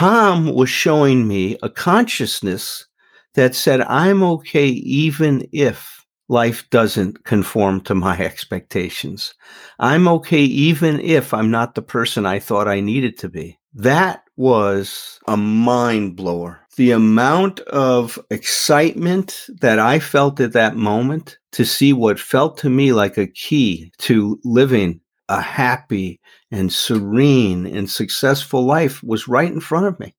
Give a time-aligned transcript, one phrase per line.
[0.00, 2.86] Tom was showing me a consciousness
[3.34, 9.34] that said, I'm okay even if life doesn't conform to my expectations.
[9.78, 13.58] I'm okay even if I'm not the person I thought I needed to be.
[13.74, 16.60] That was a mind blower.
[16.76, 22.70] The amount of excitement that I felt at that moment to see what felt to
[22.70, 24.99] me like a key to living
[25.30, 26.20] a happy
[26.50, 30.12] and serene and successful life was right in front of me.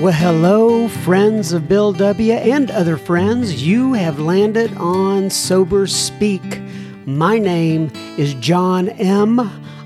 [0.00, 2.32] Well, hello, friends of Bill W.
[2.32, 3.66] and other friends.
[3.66, 6.62] You have landed on Sober Speak.
[7.04, 9.50] My name is John M.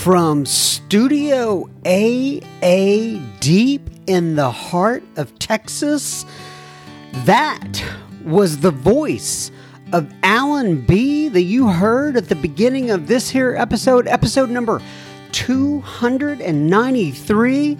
[0.00, 6.24] from Studio AA deep in the heart of Texas.
[7.26, 7.84] That
[8.24, 9.50] was the voice
[9.92, 14.80] of Allen B that you heard at the beginning of this here episode, episode number
[15.32, 17.78] 293.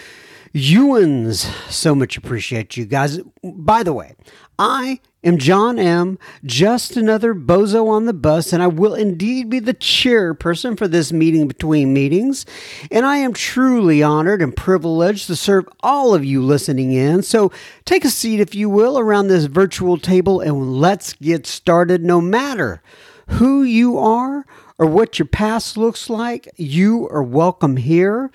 [0.57, 1.45] Ewans.
[1.71, 3.19] So much appreciate you guys.
[3.43, 4.15] By the way,
[4.57, 9.59] I am John M., just another bozo on the bus, and I will indeed be
[9.59, 12.43] the chairperson for this meeting between meetings.
[12.89, 17.21] And I am truly honored and privileged to serve all of you listening in.
[17.21, 17.51] So
[17.85, 22.03] take a seat, if you will, around this virtual table and let's get started.
[22.03, 22.81] No matter
[23.27, 24.43] who you are
[24.79, 28.31] or what your past looks like, you are welcome here.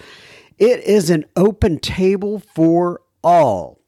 [0.59, 3.81] It is an open table for all.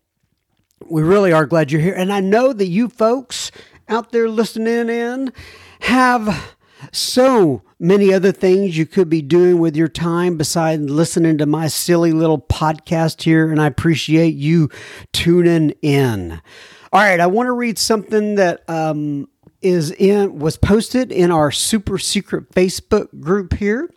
[0.87, 1.95] We really are glad you're here.
[1.95, 3.51] And I know that you folks
[3.89, 5.33] out there listening in
[5.81, 6.57] have
[6.93, 11.69] so many other things you could be doing with your time besides listening to my
[11.69, 13.51] silly little podcast here.
[13.51, 14.69] And I appreciate you
[15.13, 16.41] tuning in.
[16.93, 19.29] All right, I want to read something that um,
[19.63, 23.91] is in was posted in our super secret Facebook group here.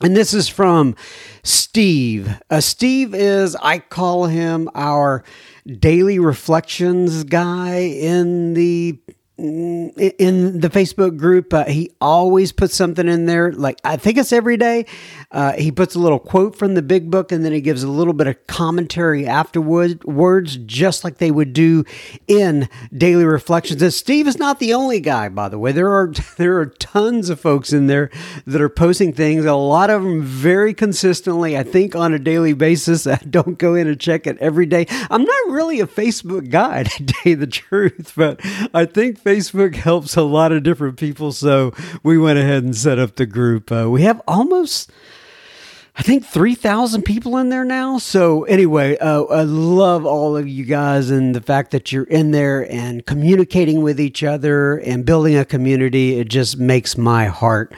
[0.00, 0.94] And this is from
[1.42, 2.40] Steve.
[2.50, 5.24] Uh, Steve is, I call him our
[5.66, 8.98] daily reflections guy in the
[9.38, 11.54] in the Facebook group.
[11.54, 13.52] Uh, he always puts something in there.
[13.52, 14.86] Like I think it's every day.
[15.30, 17.88] Uh, he puts a little quote from the big book, and then he gives a
[17.88, 21.84] little bit of commentary afterwards, words just like they would do
[22.26, 23.80] in daily reflections.
[23.80, 25.72] And Steve is not the only guy, by the way.
[25.72, 28.10] There are there are tons of folks in there
[28.46, 29.44] that are posting things.
[29.44, 31.56] A lot of them very consistently.
[31.56, 33.06] I think on a daily basis.
[33.06, 34.86] I don't go in and check it every day.
[35.10, 38.40] I'm not really a Facebook guy, to tell you the truth, but
[38.74, 41.32] I think Facebook helps a lot of different people.
[41.32, 43.70] So we went ahead and set up the group.
[43.70, 44.90] Uh, we have almost.
[45.96, 47.98] I think 3,000 people in there now.
[47.98, 52.30] So, anyway, uh, I love all of you guys and the fact that you're in
[52.30, 56.20] there and communicating with each other and building a community.
[56.20, 57.74] It just makes my heart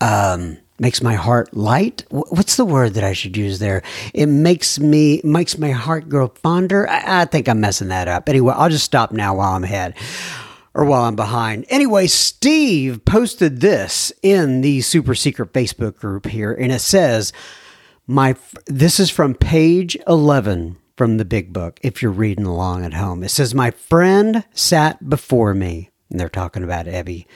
[0.00, 2.06] um, makes my heart light.
[2.08, 3.82] What's the word that I should use there?
[4.14, 6.88] It makes me makes my heart grow fonder.
[6.88, 8.26] I, I think I'm messing that up.
[8.30, 9.94] Anyway, I'll just stop now while I'm ahead
[10.74, 11.66] or while I'm behind.
[11.68, 17.32] Anyway, Steve posted this in the super secret Facebook group here, and it says,
[18.06, 18.36] "My
[18.66, 21.80] this is from page 11 from the Big Book.
[21.82, 26.28] If you're reading along at home, it says, "My friend sat before me." And they're
[26.28, 27.26] talking about Ebby.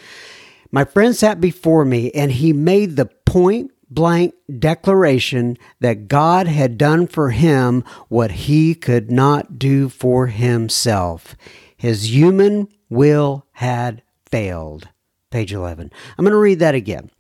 [0.71, 6.77] My friend sat before me, and he made the point blank declaration that God had
[6.77, 11.37] done for him what he could not do for himself.
[11.77, 14.89] His human will had failed.
[15.31, 15.91] Page 11.
[16.17, 17.11] I'm going to read that again.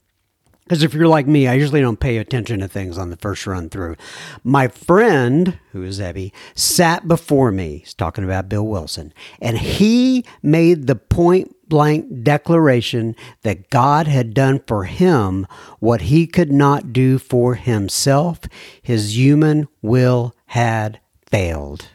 [0.65, 3.47] Because if you're like me, I usually don't pay attention to things on the first
[3.47, 3.97] run through.
[4.43, 7.79] My friend, who is Ebby, sat before me.
[7.79, 9.12] He's talking about Bill Wilson.
[9.43, 15.47] And he made the point blank declaration that God had done for him
[15.81, 18.41] what he could not do for himself.
[18.81, 21.88] His human will had failed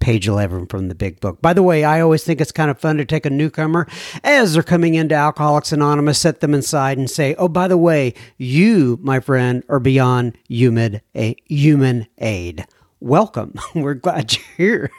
[0.00, 1.40] page 11 from the big book.
[1.42, 3.86] By the way, I always think it's kind of fun to take a newcomer
[4.24, 8.14] as they're coming into Alcoholics Anonymous, set them inside and say, oh, by the way,
[8.36, 12.66] you, my friend, are beyond human, a, human aid
[13.00, 13.54] welcome.
[13.74, 14.90] We're glad you're here.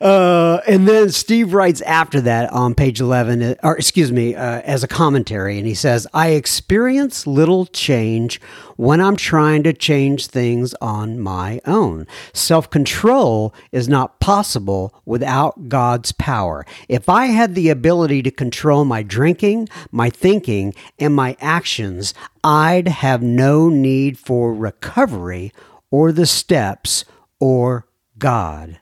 [0.00, 4.60] uh, and then Steve writes after that on page 11, uh, or excuse me, uh,
[4.60, 8.40] as a commentary, and he says, I experience little change
[8.76, 12.06] when I'm trying to change things on my own.
[12.32, 16.64] Self control is not possible without God's power.
[16.88, 22.88] If I had the ability to control my drinking, my thinking, and my actions, I'd
[22.88, 25.52] have no need for recovery
[25.92, 27.04] or the steps
[27.38, 27.86] or
[28.18, 28.80] God.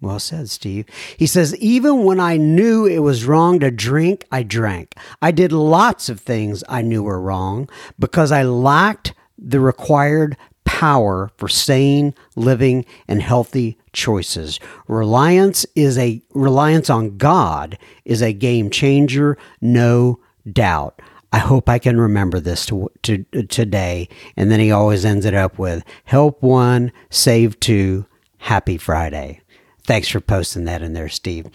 [0.00, 0.84] Well said, Steve.
[1.16, 4.94] He says, even when I knew it was wrong to drink, I drank.
[5.22, 7.68] I did lots of things I knew were wrong
[7.98, 14.60] because I lacked the required power for sane living and healthy choices.
[14.86, 20.20] Reliance is a reliance on God is a game changer, no
[20.50, 21.00] doubt.
[21.32, 24.08] I hope I can remember this to, to, today.
[24.36, 28.06] And then he always ends it up with help one, save two,
[28.38, 29.40] happy Friday.
[29.82, 31.46] Thanks for posting that in there, Steve.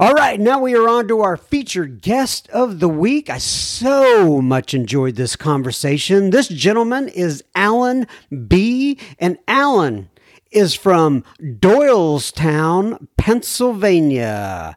[0.00, 3.28] All right, now we are on to our featured guest of the week.
[3.28, 6.30] I so much enjoyed this conversation.
[6.30, 8.06] This gentleman is Allen
[8.46, 8.96] B.
[9.18, 10.08] And Allen
[10.52, 14.76] is from Doylestown, Pennsylvania.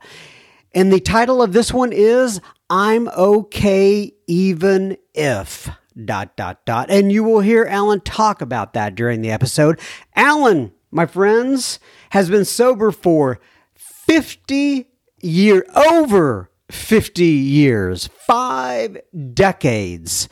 [0.73, 5.69] And the title of this one is I'm okay even if
[6.05, 6.89] dot dot dot.
[6.89, 9.77] And you will hear Allen talk about that during the episode.
[10.15, 11.79] Allen, my friends,
[12.11, 13.41] has been sober for
[13.75, 14.87] 50
[15.21, 18.97] year over 50 years, 5
[19.33, 20.29] decades.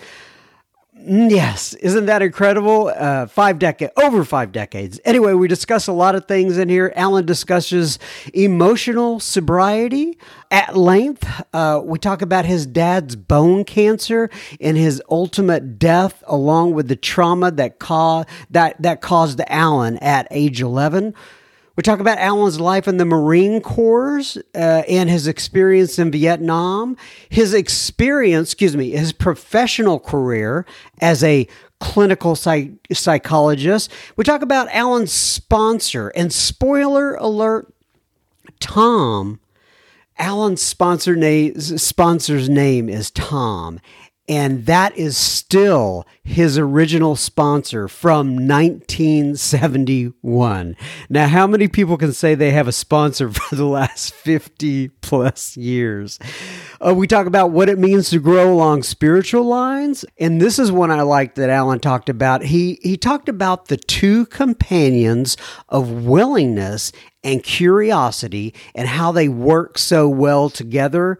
[0.99, 2.91] Mm, yes, isn't that incredible?
[2.93, 4.99] Uh, five decades, over five decades.
[5.05, 6.91] Anyway, we discuss a lot of things in here.
[6.95, 7.99] Allen discusses
[8.33, 10.17] emotional sobriety
[10.51, 11.25] at length.
[11.53, 14.29] Uh, we talk about his dad's bone cancer
[14.59, 20.27] and his ultimate death, along with the trauma that caused that that caused Allen at
[20.31, 21.13] age eleven.
[21.79, 26.97] We talk about Allen's life in the Marine Corps uh, and his experience in Vietnam,
[27.29, 30.65] his experience, excuse me, his professional career
[30.99, 31.47] as a
[31.79, 33.93] clinical psych- psychologist.
[34.17, 37.73] We talk about Allen's sponsor, and spoiler alert,
[38.59, 39.39] Tom.
[40.17, 43.79] Allen's sponsor na- sponsor's name is Tom,
[44.29, 50.77] and that is still his original sponsor from 1971.
[51.09, 55.57] Now, how many people can say they have a sponsor for the last 50 plus
[55.57, 56.19] years?
[56.79, 60.71] Uh, we talk about what it means to grow along spiritual lines, and this is
[60.71, 62.43] one I like that Allen talked about.
[62.43, 66.91] He he talked about the two companions of willingness
[67.23, 71.17] and curiosity and how they work so well together.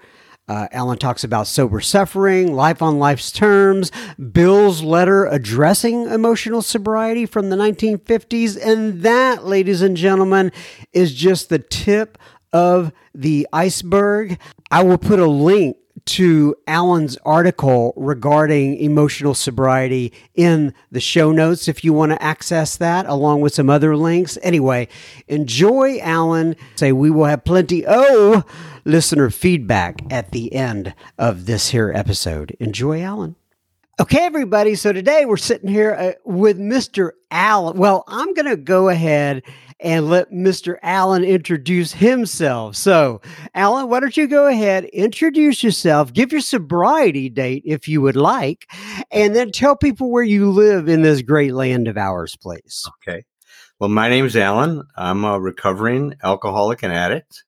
[0.50, 3.92] Uh, Allen talks about sober suffering, life on life's terms,
[4.32, 8.58] Bill's letter addressing emotional sobriety from the 1950s.
[8.60, 10.52] And that, ladies and gentlemen,
[10.92, 12.18] is just the tip
[12.52, 14.40] of the iceberg.
[14.72, 21.68] I will put a link to Allen's article regarding emotional sobriety in the show notes
[21.68, 24.38] if you want to access that, along with some other links.
[24.42, 24.88] Anyway,
[25.28, 26.56] enjoy Allen.
[26.76, 27.84] Say we will have plenty.
[27.88, 28.44] Oh,
[28.86, 32.56] listener feedback at the end of this here episode.
[32.60, 33.36] Enjoy, Allen.
[34.00, 34.76] Okay, everybody.
[34.76, 37.12] So today we're sitting here uh, with Mr.
[37.32, 37.78] Allen.
[37.78, 39.44] Well, I'm going to go ahead
[39.80, 40.78] and let Mr.
[40.82, 42.76] Allen introduce himself.
[42.76, 43.22] So,
[43.56, 48.16] Allen, why don't you go ahead, introduce yourself, give your sobriety date if you would
[48.16, 48.70] like,
[49.12, 52.90] and then tell people where you live in this great land of ours, please.
[53.02, 53.24] Okay.
[53.80, 54.84] Well, my name is Allen.
[54.98, 57.46] I'm a recovering alcoholic and addict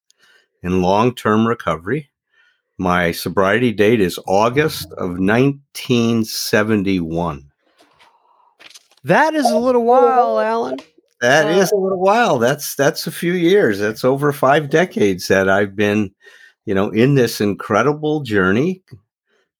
[0.64, 2.10] in long term recovery.
[2.78, 7.52] My sobriety date is August of 1971.
[9.04, 10.78] That is a little while, Allen.
[11.22, 12.40] That uh, is a little while.
[12.40, 13.80] That's that's a few years.
[13.80, 16.12] That's over five decades that I've been,
[16.66, 18.82] you know, in this incredible journey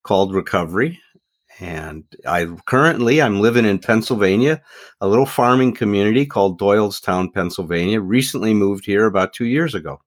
[0.02, 1.00] called recovery.
[1.60, 4.60] And I currently I'm living in Pennsylvania,
[5.00, 8.00] a little farming community called Doylestown, Pennsylvania.
[8.00, 10.00] Recently moved here about two years ago.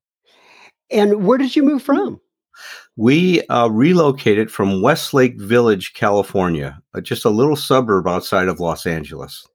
[0.91, 2.19] And where did you move from?
[2.97, 8.85] We uh, relocated from Westlake Village, California, uh, just a little suburb outside of Los
[8.85, 9.45] Angeles.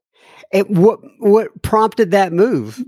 [0.51, 2.83] And what what prompted that move?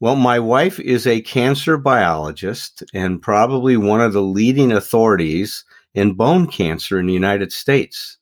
[0.00, 5.64] Well, my wife is a cancer biologist and probably one of the leading authorities
[5.94, 8.18] in bone cancer in the United States.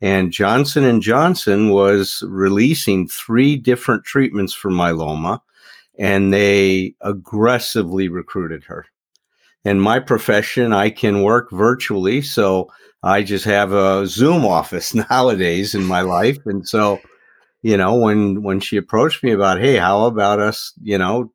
[0.00, 5.40] And Johnson and Johnson was releasing three different treatments for myeloma
[5.98, 8.86] and they aggressively recruited her
[9.66, 12.22] in my profession, I can work virtually.
[12.22, 12.70] So
[13.02, 16.38] I just have a Zoom office nowadays in my life.
[16.46, 17.00] And so,
[17.66, 21.32] you know, when when she approached me about, hey, how about us, you know,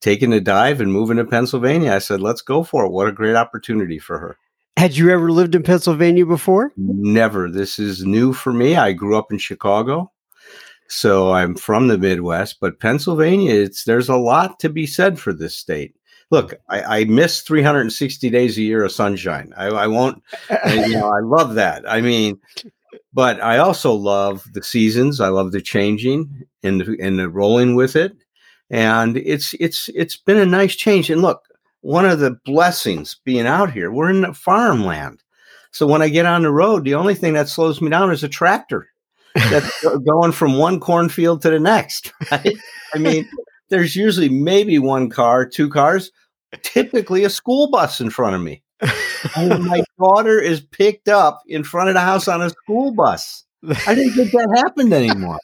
[0.00, 2.90] taking a dive and moving to Pennsylvania, I said, let's go for it.
[2.90, 4.38] What a great opportunity for her.
[4.76, 6.72] Had you ever lived in Pennsylvania before?
[6.76, 7.50] Never.
[7.50, 8.76] This is new for me.
[8.76, 10.12] I grew up in Chicago.
[10.86, 15.32] So I'm from the Midwest, but Pennsylvania, it's there's a lot to be said for
[15.32, 15.96] this state
[16.30, 19.52] look, I, I, miss 360 days a year of sunshine.
[19.56, 21.84] I, I won't, you know, I love that.
[21.88, 22.40] I mean,
[23.12, 25.20] but I also love the seasons.
[25.20, 28.12] I love the changing and the, and the rolling with it.
[28.70, 31.10] And it's, it's, it's been a nice change.
[31.10, 31.42] And look,
[31.82, 35.22] one of the blessings being out here, we're in farmland.
[35.70, 38.24] So when I get on the road, the only thing that slows me down is
[38.24, 38.88] a tractor
[39.34, 42.12] that's going from one cornfield to the next.
[42.30, 42.56] Right?
[42.94, 43.28] I mean,
[43.70, 46.10] there's usually maybe one car, two cars,
[46.62, 48.62] typically a school bus in front of me.
[49.36, 53.44] And my daughter is picked up in front of the house on a school bus.
[53.86, 55.38] I didn't think that happened anymore.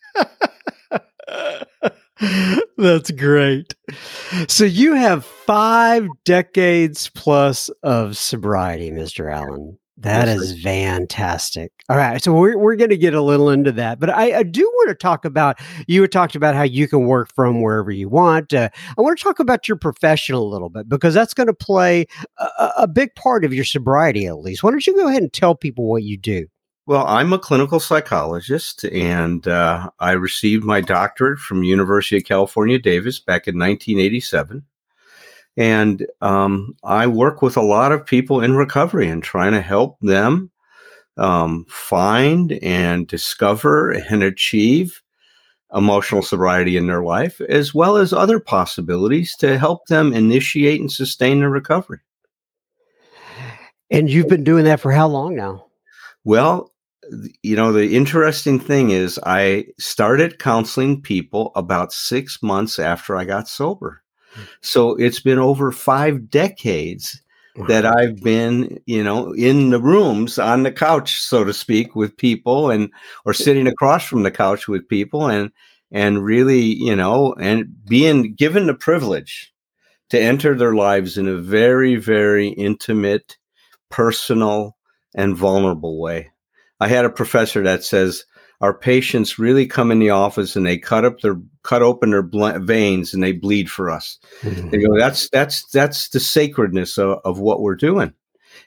[2.76, 3.74] That's great.
[4.48, 9.32] So you have five decades plus of sobriety, Mr.
[9.32, 9.78] Allen.
[10.00, 11.72] That is fantastic.
[11.90, 12.22] All right.
[12.24, 14.00] So we're, we're going to get a little into that.
[14.00, 17.06] But I, I, do want to talk about, you had talked about how you can
[17.06, 18.54] work from wherever you want.
[18.54, 21.54] Uh, I want to talk about your profession a little bit because that's going to
[21.54, 22.06] play
[22.38, 24.62] a, a, big part of your sobriety, at least.
[24.62, 26.46] Why don't you go ahead and tell people what you do?
[26.86, 32.78] Well, I'm a clinical psychologist and uh, I received my doctorate from University of California,
[32.78, 34.64] Davis back in 1987.
[35.56, 39.98] And um, I work with a lot of people in recovery and trying to help
[40.00, 40.50] them
[41.16, 45.02] um, find and discover and achieve
[45.72, 50.90] emotional sobriety in their life, as well as other possibilities to help them initiate and
[50.90, 52.00] sustain their recovery.
[53.90, 55.66] And you've been doing that for how long now?
[56.24, 56.72] Well,
[57.42, 63.24] you know, the interesting thing is, I started counseling people about six months after I
[63.24, 64.02] got sober.
[64.60, 67.20] So it's been over five decades
[67.56, 67.66] wow.
[67.66, 72.16] that I've been, you know, in the rooms on the couch, so to speak, with
[72.16, 72.90] people and
[73.24, 75.50] or sitting across from the couch with people and
[75.92, 79.52] and really, you know, and being given the privilege
[80.10, 83.38] to enter their lives in a very, very intimate,
[83.88, 84.76] personal,
[85.14, 86.30] and vulnerable way.
[86.78, 88.24] I had a professor that says
[88.60, 92.22] our patients really come in the office and they cut up their cut open their
[92.22, 94.18] bl- veins and they bleed for us.
[94.42, 94.70] Mm-hmm.
[94.70, 98.12] They go, that's that's that's the sacredness of, of what we're doing,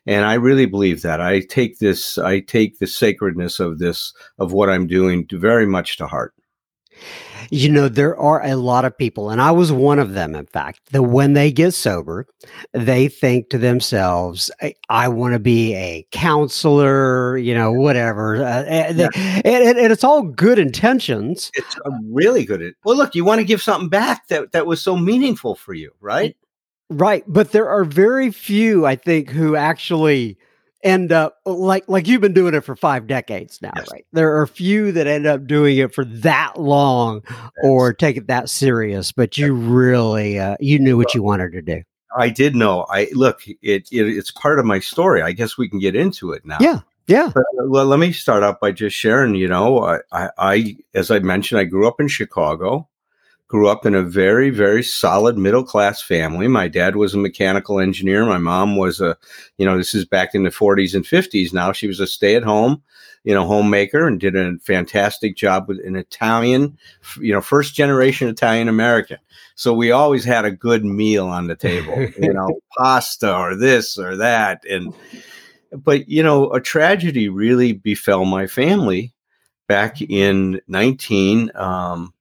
[0.06, 1.22] and I really believe that.
[1.22, 5.98] I take this I take the sacredness of this of what I'm doing very much
[5.98, 6.34] to heart.
[7.50, 10.46] You know, there are a lot of people, and I was one of them, in
[10.46, 12.26] fact, that when they get sober,
[12.72, 18.38] they think to themselves, I, I want to be a counselor, you know, whatever.
[18.38, 19.10] Uh, and, yeah.
[19.16, 21.52] and, and, it's all good intentions.
[21.54, 21.76] It's
[22.10, 22.74] really good.
[22.86, 25.92] Well, look, you want to give something back that, that was so meaningful for you,
[26.00, 26.36] right?
[26.90, 27.24] Right.
[27.28, 30.38] But there are very few, I think, who actually
[30.84, 33.92] end up like like you've been doing it for five decades now, yes.
[33.92, 34.06] right?
[34.12, 37.50] There are few that end up doing it for that long yes.
[37.64, 41.62] or take it that serious, but you really uh, you knew what you wanted to
[41.62, 41.84] do.
[42.16, 42.86] I did know.
[42.90, 45.22] I look, it, it, it's part of my story.
[45.22, 46.58] I guess we can get into it now.
[46.60, 46.82] Yeah.
[47.08, 47.32] Yeah.
[47.34, 50.78] But, uh, well, let me start out by just sharing, you know, I, I, I,
[50.94, 52.88] as I mentioned, I grew up in Chicago.
[53.54, 56.48] Grew up in a very, very solid middle class family.
[56.48, 58.26] My dad was a mechanical engineer.
[58.26, 59.16] My mom was a,
[59.60, 61.72] you know, this is back in the 40s and 50s now.
[61.72, 62.82] She was a stay at home,
[63.24, 66.76] you know, homemaker and did a fantastic job with an Italian,
[67.22, 69.20] you know, first generation Italian American.
[69.54, 74.00] So we always had a good meal on the table, you know, pasta or this
[74.00, 74.66] or that.
[74.68, 74.96] And,
[75.72, 79.14] but, you know, a tragedy really befell my family
[79.68, 81.52] back in 19.
[81.54, 82.13] Um,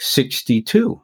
[0.00, 1.00] 62.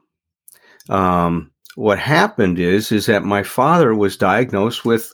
[0.89, 5.13] Um, what happened is is that my father was diagnosed with,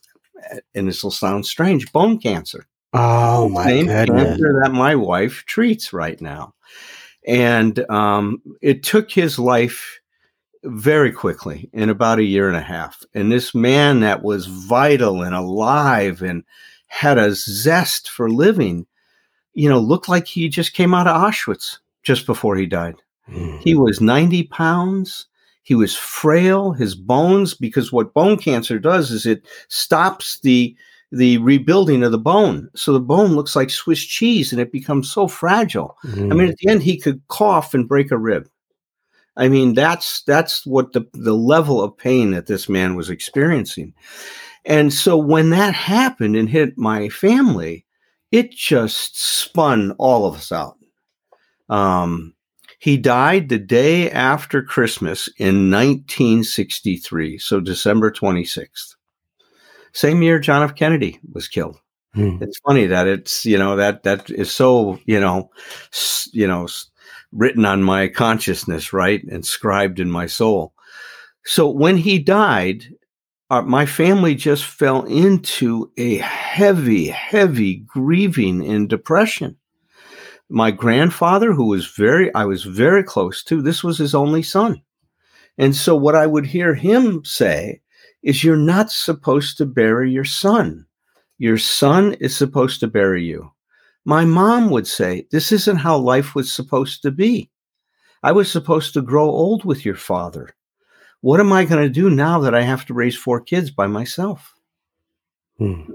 [0.75, 2.67] and this will sound strange, bone cancer.
[2.95, 4.25] Oh my Same goodness!
[4.25, 6.55] Cancer that my wife treats right now,
[7.27, 9.99] and um, it took his life
[10.65, 13.03] very quickly in about a year and a half.
[13.15, 16.45] And this man that was vital and alive and
[16.87, 18.87] had a zest for living,
[19.55, 22.97] you know, looked like he just came out of Auschwitz just before he died.
[23.61, 25.27] He was 90 pounds.
[25.63, 26.73] He was frail.
[26.73, 30.77] His bones, because what bone cancer does is it stops the
[31.13, 32.71] the rebuilding of the bone.
[32.75, 35.99] So the bone looks like Swiss cheese and it becomes so fragile.
[36.07, 36.33] Mm.
[36.33, 38.49] I mean, at the end, he could cough and break a rib.
[39.37, 43.95] I mean, that's that's what the the level of pain that this man was experiencing.
[44.65, 47.85] And so when that happened and hit my family,
[48.31, 50.79] it just spun all of us out.
[51.69, 52.35] Um,
[52.83, 58.97] he died the day after Christmas in 1963, so December 26th.
[59.93, 60.75] Same year John F.
[60.75, 61.79] Kennedy was killed.
[62.13, 62.39] Hmm.
[62.41, 65.51] It's funny that it's you know that that is so you know
[66.33, 66.67] you know
[67.31, 70.75] written on my consciousness, right, inscribed in my soul.
[71.45, 72.87] So when he died,
[73.49, 79.57] uh, my family just fell into a heavy, heavy grieving and depression
[80.53, 84.83] my grandfather, who was very, I was very close to, this was his only son.
[85.57, 87.81] And so what I would hear him say
[88.23, 90.87] is, You're not supposed to bury your son.
[91.39, 93.51] Your son is supposed to bury you.
[94.05, 97.51] My mom would say, This isn't how life was supposed to be.
[98.23, 100.55] I was supposed to grow old with your father.
[101.23, 103.87] What am I going to do now that I have to raise four kids by
[103.87, 104.55] myself?
[105.57, 105.93] Hmm.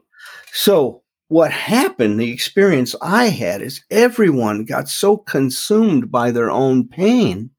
[0.52, 6.88] So what happened, the experience I had is everyone got so consumed by their own
[6.88, 7.50] pain,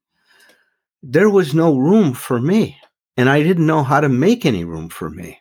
[1.03, 2.77] there was no room for me.
[3.15, 5.39] And I didn't know how to make any room for me.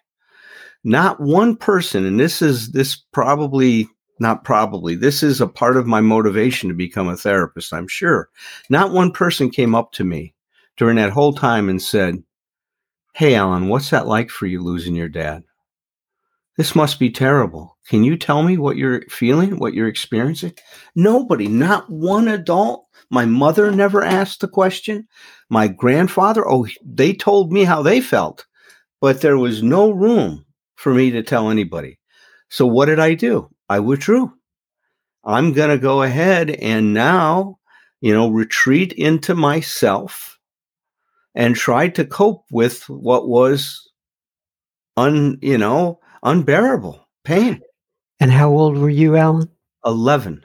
[0.84, 3.88] Not one person, and this is this probably
[4.20, 8.28] not probably, this is a part of my motivation to become a therapist, I'm sure.
[8.68, 10.34] Not one person came up to me
[10.76, 12.22] during that whole time and said,
[13.14, 15.44] Hey, Allen, what's that like for you losing your dad?
[16.58, 17.78] This must be terrible.
[17.88, 20.54] Can you tell me what you're feeling, what you're experiencing?
[20.96, 22.84] Nobody, not one adult.
[23.10, 25.06] My mother never asked the question.
[25.48, 28.44] My grandfather, oh, they told me how they felt,
[29.00, 30.44] but there was no room
[30.74, 32.00] for me to tell anybody.
[32.48, 33.48] So what did I do?
[33.68, 34.32] I withdrew.
[35.24, 37.60] I'm going to go ahead and now,
[38.00, 40.40] you know, retreat into myself
[41.36, 43.88] and try to cope with what was
[44.96, 47.60] un, you know, unbearable pain.
[48.20, 49.48] And how old were you, Allen?
[49.86, 50.44] 11.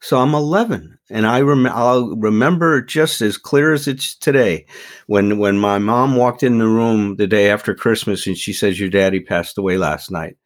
[0.00, 4.66] So I'm 11, and I rem- I'll remember just as clear as it's today
[5.06, 8.78] when when my mom walked in the room the day after Christmas and she says
[8.78, 10.36] your daddy passed away last night,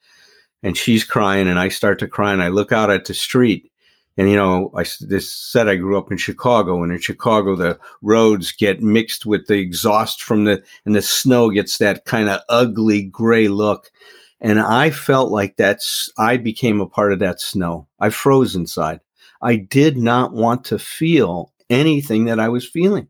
[0.62, 3.72] and she's crying and I start to cry and I look out at the street
[4.18, 7.78] and you know I this said I grew up in Chicago and in Chicago the
[8.02, 12.40] roads get mixed with the exhaust from the and the snow gets that kind of
[12.48, 13.90] ugly gray look
[14.40, 17.88] and I felt like that's, I became a part of that snow.
[17.98, 19.00] I froze inside.
[19.42, 23.08] I did not want to feel anything that I was feeling.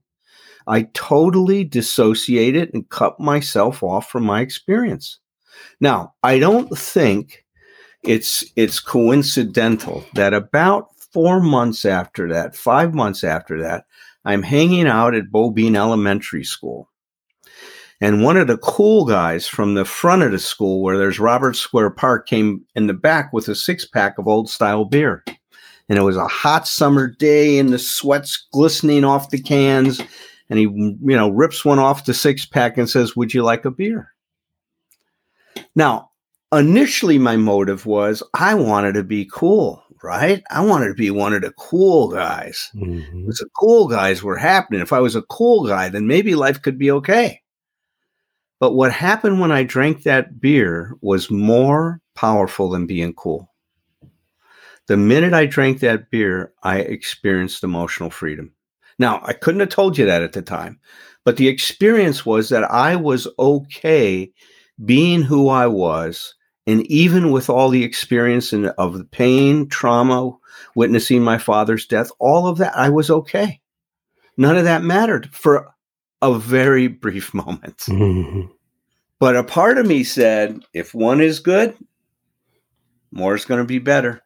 [0.66, 5.18] I totally dissociated and cut myself off from my experience.
[5.80, 7.44] Now, I don't think
[8.02, 13.86] it's it's coincidental that about 4 months after that, 5 months after that,
[14.24, 16.90] I'm hanging out at Beaubien Elementary School.
[18.00, 21.56] And one of the cool guys from the front of the school, where there's Robert
[21.56, 25.24] Square Park, came in the back with a six pack of old style beer.
[25.88, 30.00] And it was a hot summer day, and the sweat's glistening off the cans.
[30.50, 33.64] And he, you know, rips one off the six pack and says, Would you like
[33.64, 34.12] a beer?
[35.74, 36.10] Now,
[36.52, 40.42] initially, my motive was I wanted to be cool, right?
[40.50, 42.70] I wanted to be one of the cool guys.
[42.74, 43.26] Mm-hmm.
[43.26, 44.80] The cool guys were happening.
[44.80, 47.40] If I was a cool guy, then maybe life could be okay.
[48.60, 53.52] But what happened when I drank that beer was more powerful than being cool.
[54.88, 58.52] The minute I drank that beer, I experienced emotional freedom.
[58.98, 60.80] Now, I couldn't have told you that at the time,
[61.24, 64.32] but the experience was that I was okay
[64.84, 66.34] being who I was.
[66.66, 70.32] And even with all the experience of the pain, trauma,
[70.74, 73.60] witnessing my father's death, all of that, I was okay.
[74.36, 75.74] None of that mattered for
[76.22, 77.78] a very brief moment.
[77.88, 78.52] Mm-hmm.
[79.20, 81.76] But a part of me said, if one is good,
[83.10, 84.22] more is going to be better.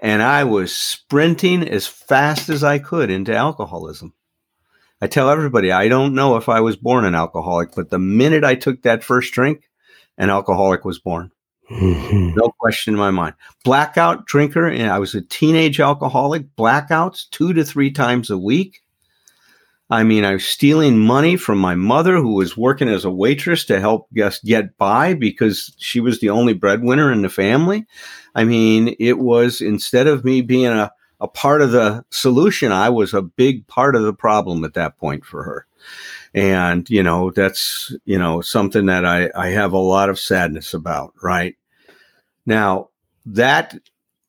[0.00, 4.14] And I was sprinting as fast as I could into alcoholism.
[5.02, 8.44] I tell everybody, I don't know if I was born an alcoholic, but the minute
[8.44, 9.68] I took that first drink,
[10.16, 11.30] an alcoholic was born.
[11.70, 12.34] Mm-hmm.
[12.36, 13.34] No question in my mind.
[13.64, 18.80] Blackout drinker, and I was a teenage alcoholic, blackouts two to three times a week.
[19.88, 23.64] I mean, I was stealing money from my mother, who was working as a waitress
[23.66, 27.86] to help us get by because she was the only breadwinner in the family.
[28.34, 32.88] I mean, it was instead of me being a, a part of the solution, I
[32.90, 35.66] was a big part of the problem at that point for her.
[36.34, 40.74] And, you know, that's, you know, something that I, I have a lot of sadness
[40.74, 41.56] about, right?
[42.44, 42.90] Now,
[43.24, 43.78] that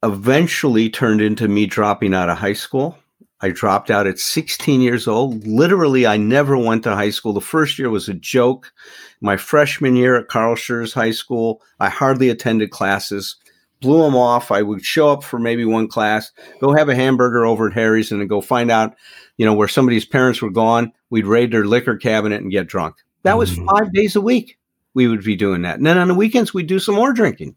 [0.04, 2.98] eventually turned into me dropping out of high school
[3.40, 5.46] I dropped out at 16 years old.
[5.46, 7.34] Literally, I never went to high school.
[7.34, 8.74] The first year was a joke.
[9.22, 13.36] My freshman year at Carl Schurz High School, I hardly attended classes.
[13.80, 14.52] Blew them off.
[14.52, 18.12] I would show up for maybe one class, go have a hamburger over at Harry's,
[18.12, 18.96] and then go find out,
[19.38, 20.92] you know, where somebody's parents were gone.
[21.12, 22.96] We'd raid their liquor cabinet and get drunk.
[23.22, 23.68] That was mm-hmm.
[23.68, 24.58] five days a week.
[24.96, 25.78] We would be doing that.
[25.78, 27.56] And then on the weekends, we'd do some more drinking.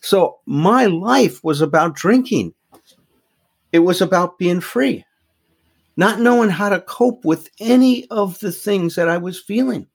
[0.00, 2.52] So my life was about drinking.
[3.72, 5.06] It was about being free
[5.96, 9.86] not knowing how to cope with any of the things that I was feeling.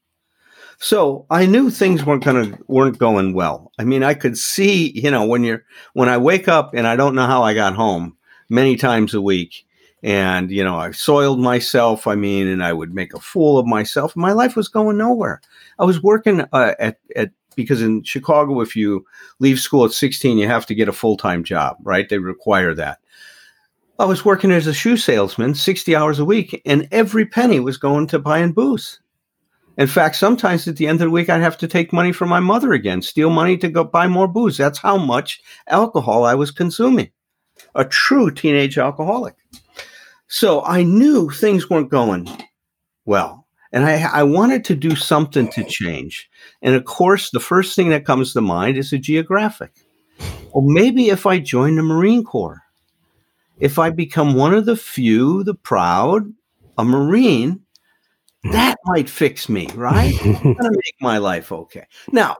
[0.80, 3.72] So I knew things weren't gonna weren't going well.
[3.78, 6.96] I mean, I could see, you know, when you're when I wake up and I
[6.96, 8.18] don't know how I got home
[8.50, 9.66] many times a week,
[10.04, 12.08] and you know, I soiled myself.
[12.08, 14.16] I mean, and I would make a fool of myself.
[14.16, 15.42] My life was going nowhere.
[15.80, 19.06] I was working uh, at at because in Chicago, if you
[19.40, 22.08] leave school at 16, you have to get a full time job, right?
[22.08, 23.00] They require that.
[24.00, 27.78] I was working as a shoe salesman 60 hours a week, and every penny was
[27.78, 29.02] going to buying booze.
[29.78, 32.30] In fact, sometimes at the end of the week, I'd have to take money from
[32.30, 34.56] my mother again, steal money to go buy more booze.
[34.56, 37.10] That's how much alcohol I was consuming.
[37.76, 39.36] A true teenage alcoholic.
[40.30, 42.30] So I knew things weren't going
[43.04, 43.48] well.
[43.74, 46.30] And I, I wanted to do something to change.
[46.62, 49.72] And of course, the first thing that comes to mind is a geographic.
[50.54, 52.64] Well, maybe if I join the Marine Corps
[53.60, 56.32] if I become one of the few, the proud,
[56.78, 57.62] a Marine,
[58.44, 58.52] hmm.
[58.52, 60.14] that might fix me, right?
[60.44, 61.86] make my life okay.
[62.12, 62.38] Now,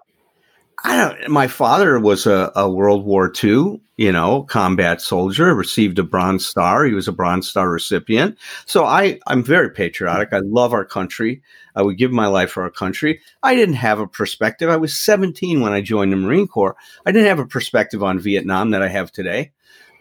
[0.84, 1.30] I don't.
[1.30, 5.54] My father was a, a, World War II, you know, combat soldier.
[5.54, 6.86] Received a Bronze Star.
[6.86, 8.38] He was a Bronze Star recipient.
[8.66, 10.30] So I, I'm very patriotic.
[10.32, 11.42] I love our country.
[11.76, 13.20] I would give my life for our country.
[13.44, 14.70] I didn't have a perspective.
[14.70, 16.78] I was 17 when I joined the Marine Corps.
[17.06, 19.52] I didn't have a perspective on Vietnam that I have today.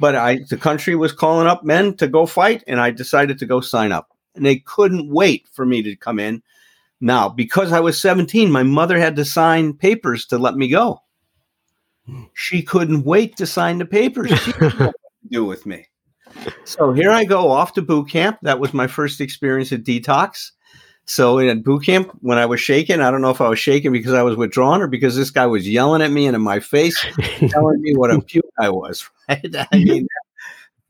[0.01, 3.47] But I, the country was calling up men to go fight, and I decided to
[3.47, 4.13] go sign up.
[4.35, 6.43] And they couldn't wait for me to come in.
[7.01, 11.03] Now, because I was 17, my mother had to sign papers to let me go.
[12.07, 12.25] Hmm.
[12.35, 14.31] She couldn't wait to sign the papers.
[14.31, 14.93] She didn't to
[15.31, 15.87] do with me.
[16.65, 18.39] So here I go off to boot camp.
[18.43, 20.53] That was my first experience at detox.
[21.09, 23.93] So in boot camp, when I was shaking, I don't know if I was shaking
[23.93, 26.61] because I was withdrawn or because this guy was yelling at me and in my
[26.61, 27.03] face,
[27.49, 29.09] telling me what a puke I was.
[29.29, 29.55] Right?
[29.73, 30.07] I mean,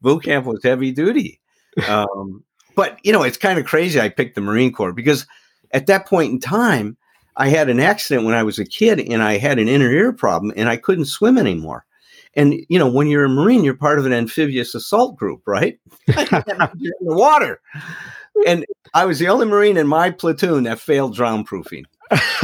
[0.01, 1.41] boot camp was heavy duty.
[1.89, 2.45] Um,
[2.77, 4.01] but you know, it's kind of crazy.
[4.01, 5.27] I picked the Marine Corps because
[5.73, 6.97] at that point in time,
[7.37, 10.13] I had an accident when I was a kid, and I had an inner ear
[10.13, 11.85] problem, and I couldn't swim anymore.
[12.35, 15.81] And you know, when you're a Marine, you're part of an amphibious assault group, right?
[16.07, 17.61] in the water
[18.47, 21.87] and I was the only Marine in my platoon that failed drown proofing.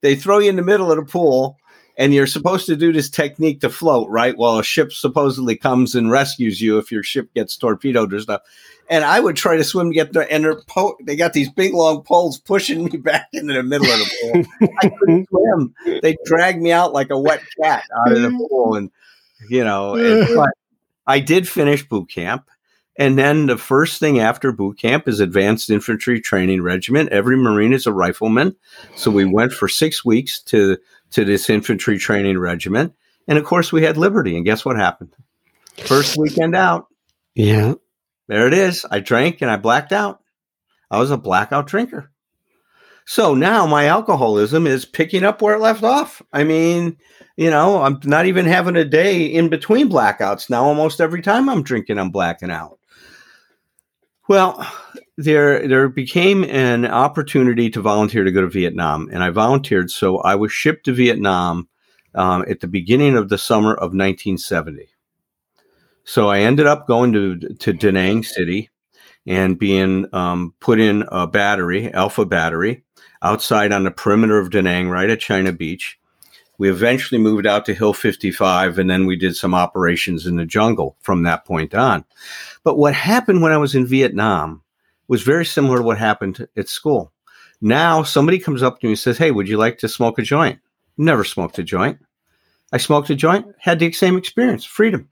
[0.00, 1.58] they throw you in the middle of the pool
[1.96, 4.36] and you're supposed to do this technique to float, right?
[4.36, 8.42] While a ship supposedly comes and rescues you if your ship gets torpedoed or stuff.
[8.90, 11.72] And I would try to swim to get there, and po- they got these big
[11.72, 14.68] long poles pushing me back into the middle of the pool.
[14.82, 15.74] I couldn't swim.
[16.02, 18.90] They dragged me out like a wet cat out of the pool, and
[19.48, 19.94] you know.
[19.94, 20.50] And, but
[21.06, 22.50] I did finish boot camp,
[22.96, 27.10] and then the first thing after boot camp is advanced infantry training regiment.
[27.10, 28.54] Every Marine is a rifleman.
[28.94, 30.78] So we went for six weeks to,
[31.10, 32.94] to this infantry training regiment.
[33.26, 34.36] And of course, we had liberty.
[34.36, 35.14] And guess what happened?
[35.78, 36.86] First weekend out.
[37.34, 37.74] Yeah.
[38.28, 38.86] There it is.
[38.90, 40.22] I drank and I blacked out.
[40.90, 42.12] I was a blackout drinker.
[43.06, 46.22] So now my alcoholism is picking up where it left off.
[46.32, 46.96] I mean,
[47.36, 50.64] you know, I'm not even having a day in between blackouts now.
[50.64, 52.78] Almost every time I'm drinking, I'm blacking out.
[54.28, 54.66] Well,
[55.16, 59.90] there there became an opportunity to volunteer to go to Vietnam, and I volunteered.
[59.90, 61.68] So I was shipped to Vietnam
[62.14, 64.88] um, at the beginning of the summer of 1970.
[66.04, 68.70] So I ended up going to to Da Nang City
[69.26, 72.84] and being um, put in a battery, Alpha battery,
[73.22, 75.98] outside on the perimeter of Da Nang, right at China Beach.
[76.58, 80.46] We eventually moved out to Hill 55, and then we did some operations in the
[80.46, 82.04] jungle from that point on.
[82.62, 84.62] But what happened when I was in Vietnam
[85.08, 87.12] was very similar to what happened at school.
[87.60, 90.22] Now somebody comes up to me and says, Hey, would you like to smoke a
[90.22, 90.60] joint?
[90.96, 91.98] Never smoked a joint.
[92.72, 95.08] I smoked a joint, had the same experience, freedom.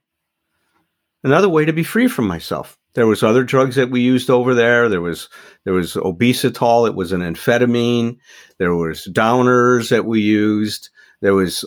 [1.24, 2.78] Another way to be free from myself.
[2.94, 4.88] There was other drugs that we used over there.
[4.88, 5.28] There was
[5.64, 6.86] there was obesitol.
[6.86, 8.18] It was an amphetamine.
[8.58, 10.90] There was downers that we used.
[11.22, 11.64] There was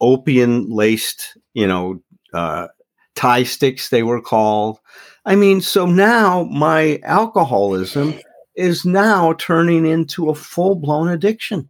[0.00, 2.00] opium laced, you know,
[2.32, 2.68] uh,
[3.14, 4.78] Thai sticks they were called.
[5.24, 8.14] I mean, so now my alcoholism
[8.54, 11.68] is now turning into a full blown addiction.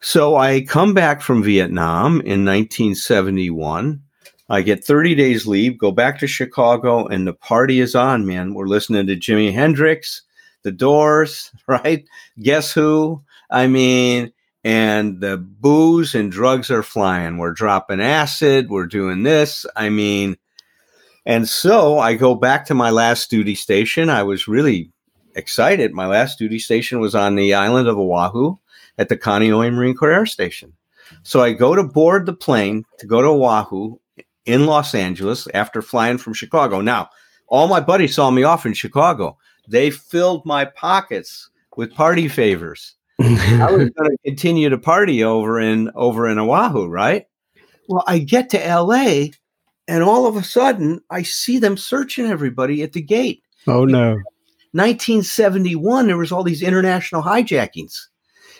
[0.00, 4.02] So I come back from Vietnam in 1971.
[4.50, 8.52] I get 30 days leave, go back to Chicago, and the party is on, man.
[8.52, 10.22] We're listening to Jimi Hendrix,
[10.62, 12.04] The Doors, right?
[12.42, 13.22] Guess who?
[13.50, 14.32] I mean,
[14.64, 17.38] and the booze and drugs are flying.
[17.38, 19.66] We're dropping acid, we're doing this.
[19.76, 20.36] I mean,
[21.26, 24.08] and so I go back to my last duty station.
[24.10, 24.90] I was really
[25.34, 25.92] excited.
[25.92, 28.56] My last duty station was on the island of Oahu
[28.98, 30.72] at the Kaneohe Marine Corps Air Station.
[31.22, 33.96] So I go to board the plane to go to Oahu
[34.46, 36.80] in Los Angeles after flying from Chicago.
[36.80, 37.10] Now,
[37.48, 39.36] all my buddies saw me off in Chicago.
[39.68, 42.94] They filled my pockets with party favors.
[43.20, 47.26] I was going to continue to party over in over in Oahu, right?
[47.88, 49.26] Well, I get to LA
[49.88, 53.42] and all of a sudden I see them searching everybody at the gate.
[53.66, 54.18] Oh no.
[54.72, 58.06] 1971 there was all these international hijackings.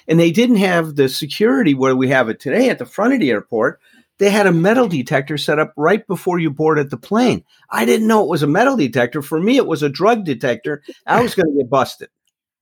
[0.08, 3.20] And they didn't have the security where we have it today at the front of
[3.20, 3.80] the airport.
[4.18, 7.44] They had a metal detector set up right before you boarded the plane.
[7.70, 9.22] I didn't know it was a metal detector.
[9.22, 10.82] For me, it was a drug detector.
[11.06, 12.08] I was going to get busted.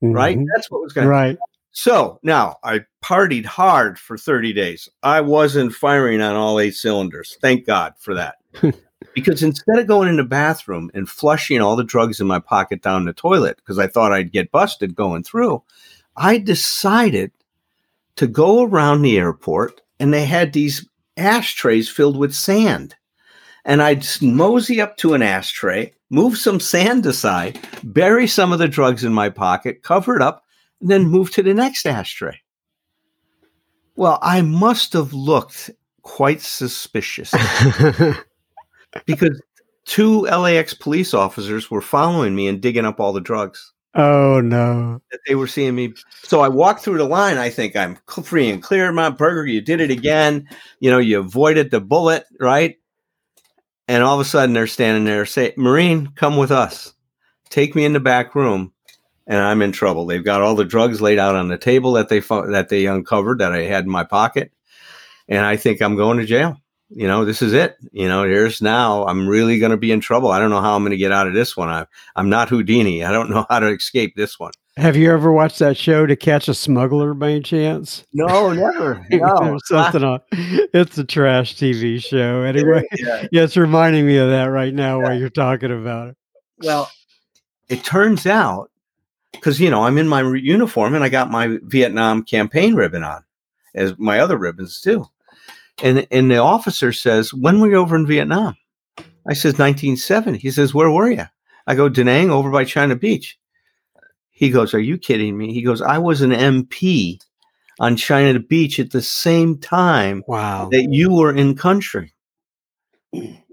[0.03, 0.15] Mm-hmm.
[0.15, 0.39] Right?
[0.55, 1.39] That's what was going to Right.
[1.81, 4.89] So now I partied hard for 30 days.
[5.05, 7.39] I wasn't firing on all eight cylinders.
[7.41, 8.35] Thank God for that.
[9.15, 12.83] because instead of going in the bathroom and flushing all the drugs in my pocket
[12.83, 15.63] down the toilet, because I thought I'd get busted going through,
[16.17, 17.31] I decided
[18.17, 20.85] to go around the airport and they had these
[21.17, 22.97] ashtrays filled with sand.
[23.65, 28.67] And I'd mosey up to an ashtray, move some sand aside, bury some of the
[28.67, 30.43] drugs in my pocket, cover it up,
[30.81, 32.41] and then move to the next ashtray.
[33.97, 35.71] Well, I must have looked
[36.03, 37.35] quite suspicious
[39.07, 39.43] because
[39.85, 43.73] two LAX police officers were following me and digging up all the drugs.
[43.95, 45.01] Oh no!
[45.27, 45.95] They were seeing me.
[46.23, 47.39] So I walked through the line.
[47.39, 49.47] I think I'm free and clear, Mount Berger.
[49.47, 50.49] You did it again.
[50.79, 52.77] You know, you avoided the bullet, right?
[53.89, 56.93] And all of a sudden, they're standing there, say, "Marine, come with us.
[57.49, 58.73] Take me in the back room."
[59.29, 60.07] And I'm in trouble.
[60.07, 63.39] They've got all the drugs laid out on the table that they that they uncovered
[63.41, 64.51] that I had in my pocket,
[65.29, 66.59] and I think I'm going to jail
[66.91, 67.77] you know, this is it.
[67.93, 69.07] You know, here's now.
[69.07, 70.31] I'm really going to be in trouble.
[70.31, 71.69] I don't know how I'm going to get out of this one.
[71.69, 71.87] I,
[72.17, 73.05] I'm not Houdini.
[73.05, 74.53] I don't know how to escape this one.
[74.77, 78.07] Have you ever watched that show to catch a smuggler by any chance?
[78.13, 79.05] No, never.
[79.11, 79.59] No.
[79.65, 80.21] something on.
[80.31, 82.43] It's a trash TV show.
[82.43, 83.27] Anyway, yeah.
[83.33, 85.09] yeah, it's reminding me of that right now yeah.
[85.09, 86.17] while you're talking about it.
[86.63, 86.91] Well,
[87.69, 88.71] it turns out
[89.33, 93.25] because you know I'm in my uniform and I got my Vietnam campaign ribbon on,
[93.75, 95.07] as my other ribbons too.
[95.83, 98.57] And and the officer says, "When were you over in Vietnam?"
[99.27, 101.27] I says, "1970." He says, "Where were you?"
[101.67, 103.39] I go, "Da Nang, over by China Beach."
[104.31, 107.21] He goes, "Are you kidding me?" He goes, "I was an MP
[107.81, 110.69] on China Beach at the same time wow.
[110.71, 112.13] that you were in country."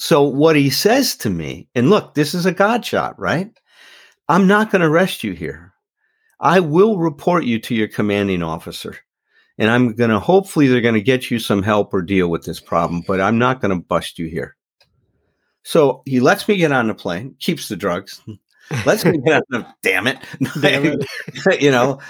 [0.00, 3.50] So what he says to me, and look, this is a God shot, right?
[4.28, 5.72] I'm not going to arrest you here.
[6.40, 8.96] I will report you to your commanding officer
[9.58, 12.44] and I'm going to hopefully they're going to get you some help or deal with
[12.44, 14.56] this problem, but I'm not going to bust you here.
[15.64, 18.22] So he lets me get on the plane, keeps the drugs,
[18.86, 20.18] lets me get on the damn it,
[20.60, 21.60] damn it.
[21.60, 22.00] you know,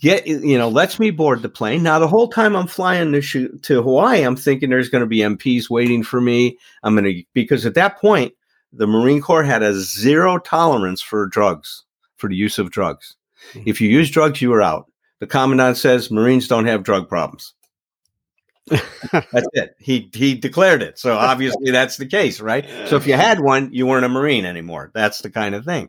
[0.00, 1.84] get you know, lets me board the plane.
[1.84, 5.18] Now the whole time I'm flying to to Hawaii, I'm thinking there's going to be
[5.18, 6.58] MPs waiting for me.
[6.82, 8.34] I'm going to because at that point
[8.72, 11.84] the Marine Corps had a zero tolerance for drugs,
[12.16, 13.16] for the use of drugs.
[13.52, 13.68] Mm-hmm.
[13.68, 14.90] If you use drugs, you were out.
[15.20, 17.54] The commandant says Marines don't have drug problems.
[18.66, 19.76] that's it.
[19.78, 20.98] He he declared it.
[20.98, 22.66] So obviously that's the case, right?
[22.86, 24.90] So if you had one, you weren't a Marine anymore.
[24.92, 25.88] That's the kind of thing.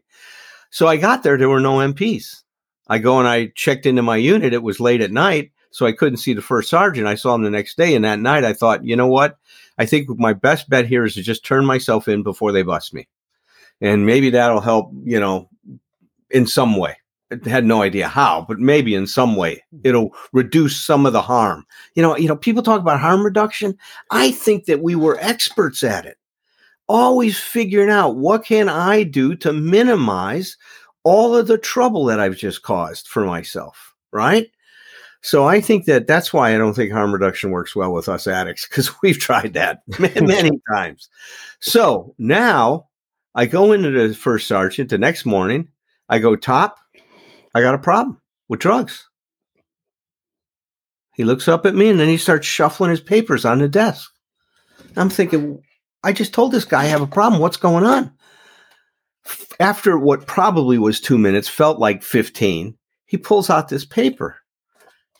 [0.69, 2.43] So I got there, there were no MPs.
[2.87, 4.53] I go and I checked into my unit.
[4.53, 7.07] It was late at night, so I couldn't see the first sergeant.
[7.07, 9.37] I saw him the next day, and that night I thought, you know what?
[9.77, 12.93] I think my best bet here is to just turn myself in before they bust
[12.93, 13.07] me,
[13.81, 14.91] and maybe that'll help.
[15.03, 15.49] You know,
[16.29, 16.97] in some way.
[17.29, 21.21] I had no idea how, but maybe in some way it'll reduce some of the
[21.21, 21.65] harm.
[21.93, 23.77] You know, you know, people talk about harm reduction.
[24.11, 26.17] I think that we were experts at it.
[26.87, 30.55] Always figuring out what can I do to minimize
[31.03, 34.49] all of the trouble that I've just caused for myself, right?
[35.27, 38.27] So I think that that's why I don't think harm reduction works well with us
[38.27, 41.09] addicts because we've tried that many times.
[41.59, 42.87] So now
[43.35, 45.67] I go into the first sergeant the next morning.
[46.07, 46.77] I go, Top,
[47.53, 49.09] I got a problem with drugs.
[51.13, 54.09] He looks up at me and then he starts shuffling his papers on the desk.
[54.95, 55.61] I'm thinking,
[56.05, 57.41] I just told this guy I have a problem.
[57.41, 58.13] What's going on?
[59.59, 64.37] After what probably was two minutes, felt like 15, he pulls out this paper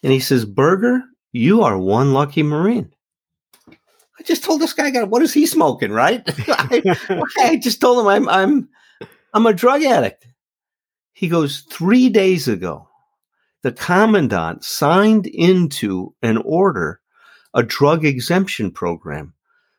[0.04, 2.92] and he says, Berger, you are one lucky Marine.
[3.70, 6.24] I just told this guy, what is he smoking, right?
[6.48, 6.96] I,
[7.40, 8.70] I, just told him I'm I'm
[9.34, 10.28] I'm a drug addict.
[11.14, 12.88] He goes, three days ago,
[13.64, 17.02] the commandant signed into an order
[17.54, 19.34] a drug exemption program.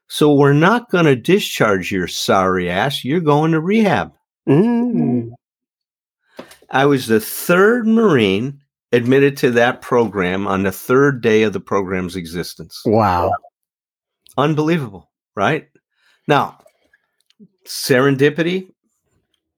[0.09, 3.05] So we're not going to discharge your sorry ass.
[3.05, 4.13] You're going to rehab.
[4.49, 5.31] Mm.
[6.71, 8.61] I was the third Marine
[8.93, 12.83] admitted to that program on the third day of the program's existence.
[12.85, 13.33] Wow.
[14.37, 15.69] Unbelievable, right?
[16.27, 16.59] Now,
[17.67, 18.71] serendipity,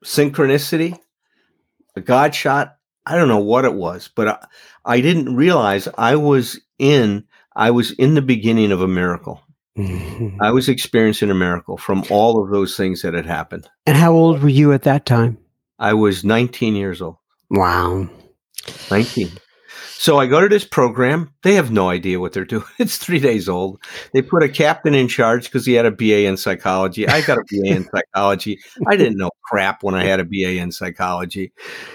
[0.04, 0.98] synchronicity,
[1.96, 2.76] a God shot.
[3.06, 4.46] I don't know what it was, but I,
[4.84, 7.24] I didn't realize I was in
[7.56, 9.42] I was in the beginning of a miracle.
[9.76, 10.40] Mm-hmm.
[10.40, 13.68] I was experiencing a miracle from all of those things that had happened.
[13.86, 15.38] And how old were you at that time?
[15.78, 17.16] I was 19 years old.
[17.50, 18.08] Wow.
[18.90, 19.30] 19.
[20.00, 21.30] So I go to this program.
[21.42, 22.64] They have no idea what they're doing.
[22.78, 23.84] It's three days old.
[24.14, 27.06] They put a captain in charge because he had a BA in psychology.
[27.06, 28.58] I got a BA in psychology.
[28.88, 31.52] I didn't know crap when I had a BA in psychology.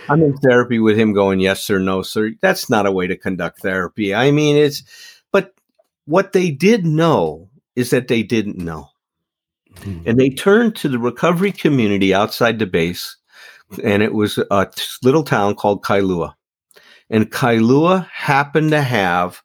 [0.08, 2.34] I'm in therapy with him going, yes, sir, no, sir.
[2.42, 4.14] That's not a way to conduct therapy.
[4.14, 4.84] I mean, it's,
[5.32, 5.56] but
[6.06, 8.90] what they did know is that they didn't know.
[9.78, 10.08] Mm-hmm.
[10.08, 13.18] And they turned to the recovery community outside the base,
[13.84, 14.70] and it was a
[15.02, 16.36] little town called Kailua
[17.10, 19.42] and Kailua happened to have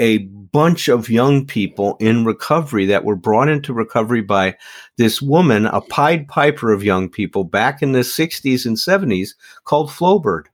[0.00, 4.56] a bunch of young people in recovery that were brought into recovery by
[4.96, 9.90] this woman, a Pied Piper of young people back in the 60s and 70s called
[9.90, 10.46] Flowbird.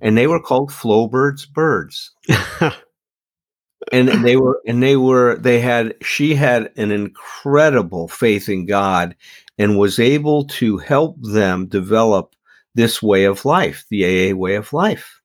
[0.00, 2.12] And they were called Flowbird's Birds.
[3.92, 9.14] and they were, and they were, they had, she had an incredible faith in God
[9.58, 12.34] and was able to help them develop
[12.74, 15.21] this way of life, the AA way of life.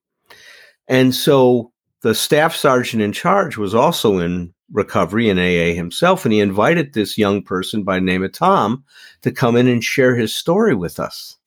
[0.88, 1.72] And so
[2.02, 6.94] the staff sergeant in charge was also in recovery in AA himself, and he invited
[6.94, 8.84] this young person by the name of Tom
[9.22, 11.38] to come in and share his story with us.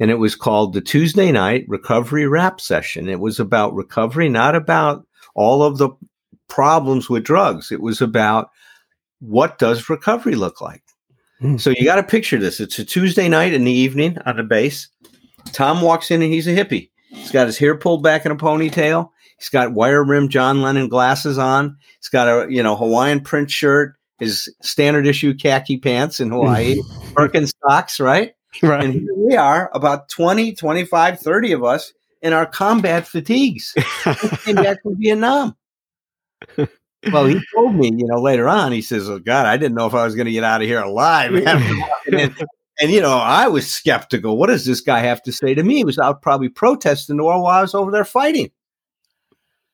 [0.00, 3.08] And it was called the Tuesday Night Recovery Rap Session.
[3.08, 5.90] It was about recovery, not about all of the
[6.48, 7.72] problems with drugs.
[7.72, 8.50] It was about
[9.20, 10.82] what does recovery look like?
[11.42, 11.60] Mm.
[11.60, 12.60] So you got to picture this.
[12.60, 14.88] It's a Tuesday night in the evening on the base.
[15.52, 16.90] Tom walks in and he's a hippie.
[17.08, 19.10] He's got his hair pulled back in a ponytail.
[19.38, 21.76] He's got wire rim John Lennon glasses on.
[21.98, 26.76] He's got a you know Hawaiian print shirt, his standard issue khaki pants in Hawaii,
[27.14, 28.34] Birkenstocks, right?
[28.62, 28.84] Right.
[28.84, 31.92] And here we are, about 20, 25, 30 of us
[32.22, 33.74] in our combat fatigues.
[34.44, 35.54] came back from Vietnam.
[37.12, 39.86] well, he told me, you know, later on, he says, Oh God, I didn't know
[39.86, 41.32] if I was going to get out of here alive.
[42.80, 44.36] And you know, I was skeptical.
[44.36, 45.76] What does this guy have to say to me?
[45.76, 48.50] He was out probably protesting while I was over there fighting.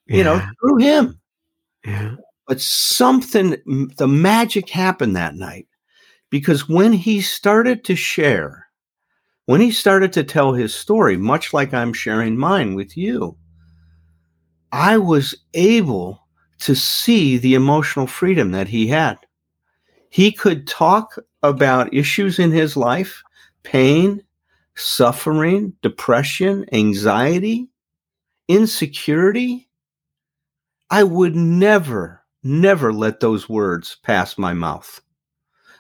[0.07, 0.17] Yeah.
[0.17, 1.21] You know, through him.
[1.85, 2.17] Yeah.
[2.47, 3.57] But something,
[3.97, 5.67] the magic happened that night
[6.31, 8.67] because when he started to share,
[9.47, 13.37] when he started to tell his story, much like I'm sharing mine with you,
[14.73, 16.27] I was able
[16.61, 19.19] to see the emotional freedom that he had.
[20.11, 23.23] He could talk about issues in his life
[23.63, 24.23] pain,
[24.75, 27.69] suffering, depression, anxiety,
[28.49, 29.69] insecurity.
[30.91, 35.01] I would never, never let those words pass my mouth.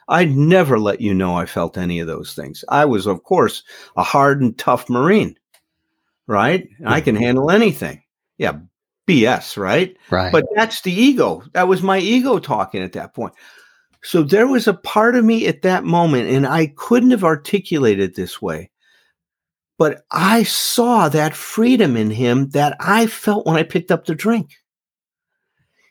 [0.08, 2.64] I'd never let you know I felt any of those things.
[2.68, 3.62] I was, of course,
[3.96, 5.36] a hard and tough Marine,
[6.26, 6.68] right?
[6.84, 8.02] I can handle anything.
[8.38, 8.58] Yeah.
[9.06, 9.96] BS, right?
[10.10, 10.32] Right.
[10.32, 11.42] But that's the ego.
[11.52, 13.34] That was my ego talking at that point.
[14.04, 18.14] So there was a part of me at that moment, and I couldn't have articulated
[18.14, 18.70] this way.
[19.78, 24.14] But I saw that freedom in him that I felt when I picked up the
[24.14, 24.50] drink.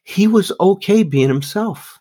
[0.03, 1.99] He was okay being himself.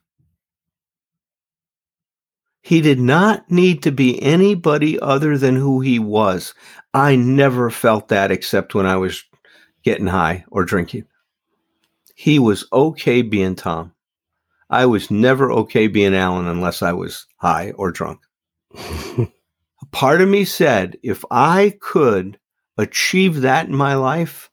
[2.61, 6.53] He did not need to be anybody other than who he was.
[6.93, 9.25] I never felt that except when I was
[9.83, 11.07] getting high or drinking.
[12.15, 13.95] He was okay being Tom.
[14.73, 18.21] I was never okay being Allen unless I was high or drunk.
[18.75, 19.29] A
[19.91, 22.39] part of me said, if I could
[22.79, 24.49] achieve that in my life,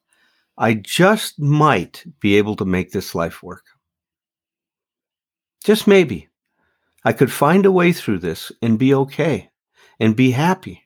[0.57, 3.63] I just might be able to make this life work.
[5.63, 6.27] Just maybe.
[7.05, 9.49] I could find a way through this and be okay
[10.01, 10.83] and be happy.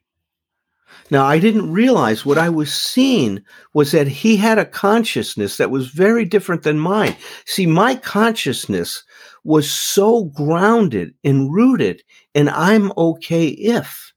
[1.13, 3.43] Now, I didn't realize what I was seeing
[3.75, 7.15] was that he had a consciousness that was very different than mine.
[7.45, 9.03] See, my consciousness
[9.43, 12.01] was so grounded and rooted,
[12.33, 14.11] and I'm okay if.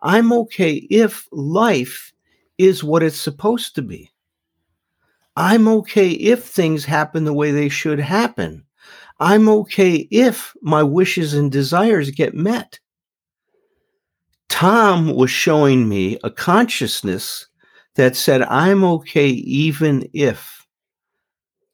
[0.00, 2.14] I'm okay if life
[2.56, 4.10] is what it's supposed to be.
[5.36, 8.64] I'm okay if things happen the way they should happen.
[9.20, 12.80] I'm okay if my wishes and desires get met.
[14.52, 17.46] Tom was showing me a consciousness
[17.94, 20.66] that said, I'm okay even if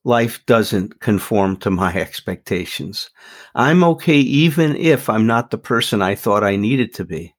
[0.05, 3.11] life doesn't conform to my expectations.
[3.57, 7.35] I'm okay even if I'm not the person I thought I needed to be.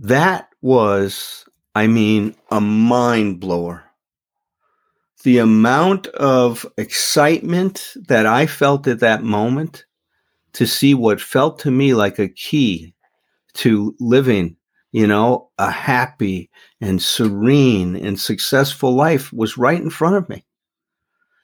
[0.00, 1.44] That was,
[1.76, 3.84] I mean, a mind blower.
[5.22, 9.84] The amount of excitement that I felt at that moment
[10.54, 12.92] to see what felt to me like a key
[13.54, 14.56] to living,
[14.92, 20.44] you know, a happy and serene and successful life was right in front of me.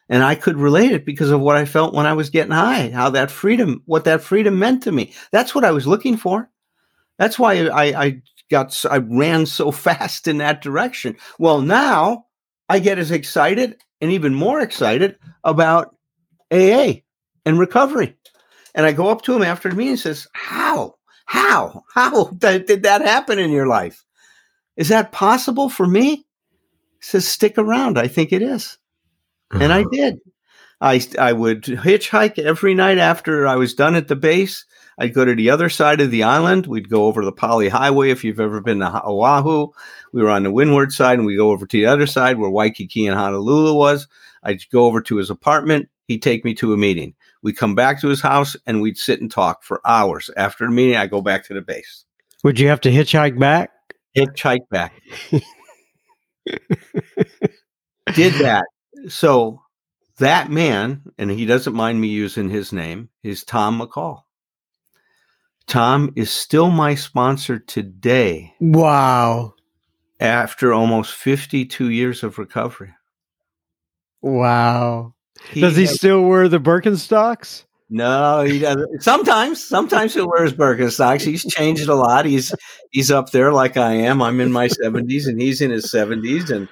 [0.09, 2.91] And I could relate it because of what I felt when I was getting high,
[2.91, 5.13] how that freedom, what that freedom meant to me.
[5.33, 6.49] That's what I was looking for.
[7.19, 11.17] That's why I, I got, I ran so fast in that direction.
[11.39, 12.27] Well, now
[12.69, 15.97] I get as excited and even more excited about
[16.53, 17.01] AA
[17.45, 18.17] and recovery.
[18.75, 20.96] And I go up to him after the meeting and says, How?
[21.27, 21.85] How?
[21.93, 24.05] How did that happen in your life?
[24.77, 26.17] Is that possible for me?
[26.17, 26.25] He
[27.01, 27.99] says, stick around.
[27.99, 28.79] I think it is.
[29.51, 29.63] Uh-huh.
[29.63, 29.91] And I uh-huh.
[29.93, 30.19] did.
[30.81, 34.65] I, I would hitchhike every night after I was done at the base.
[34.99, 36.67] I'd go to the other side of the island.
[36.67, 39.69] We'd go over the Pali Highway if you've ever been to Oahu.
[40.13, 42.51] We were on the windward side and we go over to the other side where
[42.51, 44.07] Waikiki and Honolulu was.
[44.43, 45.89] I'd go over to his apartment.
[46.09, 47.15] He'd take me to a meeting.
[47.47, 50.31] We'd come back to his house and we'd sit and talk for hours.
[50.37, 52.05] After the meeting, I go back to the base.
[52.43, 53.71] Would you have to hitchhike back?
[54.17, 55.01] Hitchhike back.
[58.15, 58.65] Did that.
[59.07, 59.63] So
[60.19, 64.23] that man, and he doesn't mind me using his name, is Tom McCall.
[65.69, 68.55] Tom is still my sponsor today.
[68.59, 69.55] Wow.
[70.19, 72.93] After almost 52 years of recovery.
[74.21, 75.15] Wow.
[75.51, 77.65] He Does he has, still wear the Birkenstocks?
[77.89, 79.03] No, he doesn't.
[79.03, 81.23] Sometimes, sometimes he wears Birkenstocks.
[81.23, 82.25] He's changed a lot.
[82.25, 82.55] He's
[82.91, 84.23] he's up there like I am.
[84.23, 86.51] I'm in my 70s and he's in his 70s.
[86.51, 86.69] And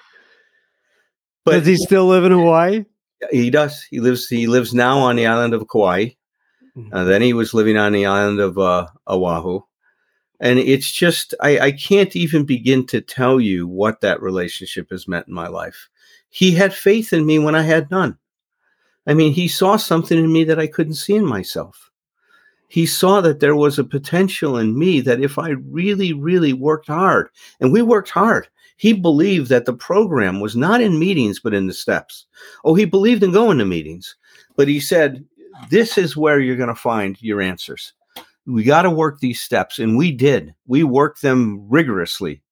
[1.44, 2.84] but does he still live in Hawaii?
[3.30, 3.82] He does.
[3.84, 4.28] He lives.
[4.28, 6.10] He lives now on the island of Kauai.
[6.76, 6.94] Mm-hmm.
[6.94, 9.60] Uh, then he was living on the island of uh, Oahu.
[10.40, 15.06] And it's just, I, I can't even begin to tell you what that relationship has
[15.06, 15.88] meant in my life.
[16.28, 18.18] He had faith in me when I had none.
[19.07, 21.90] I mean, he saw something in me that I couldn't see in myself.
[22.68, 26.88] He saw that there was a potential in me that if I really, really worked
[26.88, 27.28] hard,
[27.61, 31.66] and we worked hard, he believed that the program was not in meetings, but in
[31.66, 32.26] the steps.
[32.64, 34.16] Oh, he believed in going to meetings,
[34.57, 35.24] but he said,
[35.70, 37.92] This is where you're going to find your answers.
[38.46, 39.78] We got to work these steps.
[39.78, 40.55] And we did.
[40.66, 42.42] We worked them rigorously,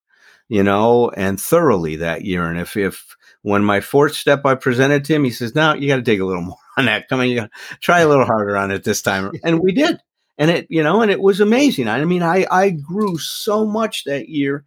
[0.47, 2.49] you know, and thoroughly that year.
[2.49, 5.87] And if, if, when my fourth step I presented to him, he says, "No, you
[5.87, 7.07] got to dig a little more on that.
[7.07, 7.47] Come on, you
[7.79, 9.99] try a little harder on it this time." And we did,
[10.37, 11.87] and it, you know, and it was amazing.
[11.87, 14.65] I mean, I I grew so much that year,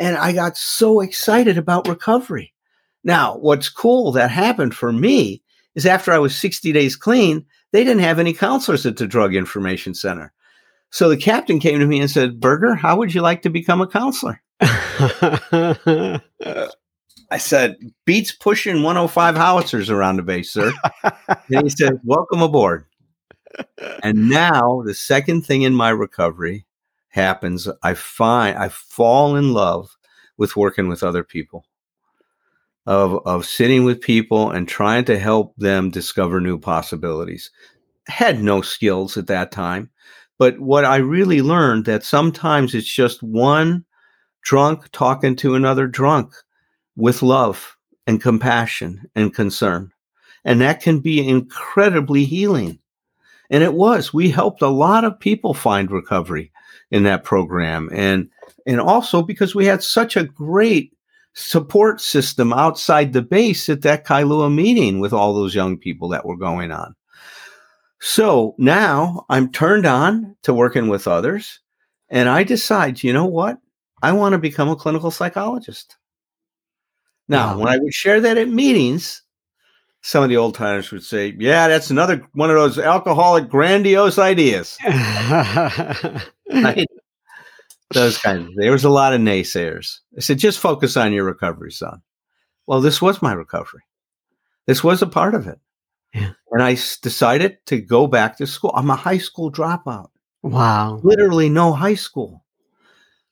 [0.00, 2.54] and I got so excited about recovery.
[3.02, 5.42] Now, what's cool that happened for me
[5.74, 9.34] is after I was 60 days clean, they didn't have any counselors at the Drug
[9.34, 10.32] Information Center.
[10.90, 13.80] So the captain came to me and said, Berger, how would you like to become
[13.80, 14.40] a counselor?
[17.30, 20.72] I said, beats pushing 105 howitzers around the base, sir.
[21.28, 22.86] and he said, welcome aboard.
[24.02, 26.66] And now the second thing in my recovery
[27.08, 27.68] happens.
[27.82, 29.96] I find I fall in love
[30.36, 31.64] with working with other people.
[32.86, 37.50] of, of sitting with people and trying to help them discover new possibilities.
[38.08, 39.90] Had no skills at that time.
[40.38, 43.84] But what I really learned that sometimes it's just one
[44.42, 46.34] drunk talking to another drunk
[46.96, 47.76] with love
[48.06, 49.90] and compassion and concern.
[50.44, 52.78] And that can be incredibly healing.
[53.50, 54.12] And it was.
[54.12, 56.52] We helped a lot of people find recovery
[56.90, 57.88] in that program.
[57.92, 58.28] And
[58.66, 60.92] and also because we had such a great
[61.34, 66.24] support system outside the base at that Kailua meeting with all those young people that
[66.24, 66.94] were going on.
[68.00, 71.60] So now I'm turned on to working with others,
[72.08, 73.58] and I decide, you know what?
[74.02, 75.96] I want to become a clinical psychologist.
[77.28, 79.22] Now, when I would share that at meetings,
[80.02, 84.18] some of the old timers would say, "Yeah, that's another one of those alcoholic grandiose
[84.18, 86.86] ideas." right?
[87.90, 88.48] Those kinds.
[88.48, 90.00] Of, there was a lot of naysayers.
[90.16, 92.02] I said, "Just focus on your recovery, son."
[92.66, 93.82] Well, this was my recovery.
[94.66, 95.60] This was a part of it.
[96.14, 96.30] Yeah.
[96.50, 98.72] And I decided to go back to school.
[98.74, 100.08] I'm a high school dropout.
[100.42, 101.00] Wow.
[101.02, 102.44] Literally no high school.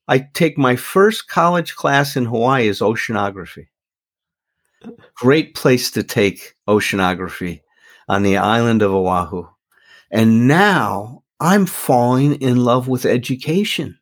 [0.08, 3.68] I take my first college class in Hawaii is oceanography.
[5.14, 7.60] Great place to take oceanography
[8.08, 9.46] on the island of Oahu.
[10.10, 13.98] And now I'm falling in love with education.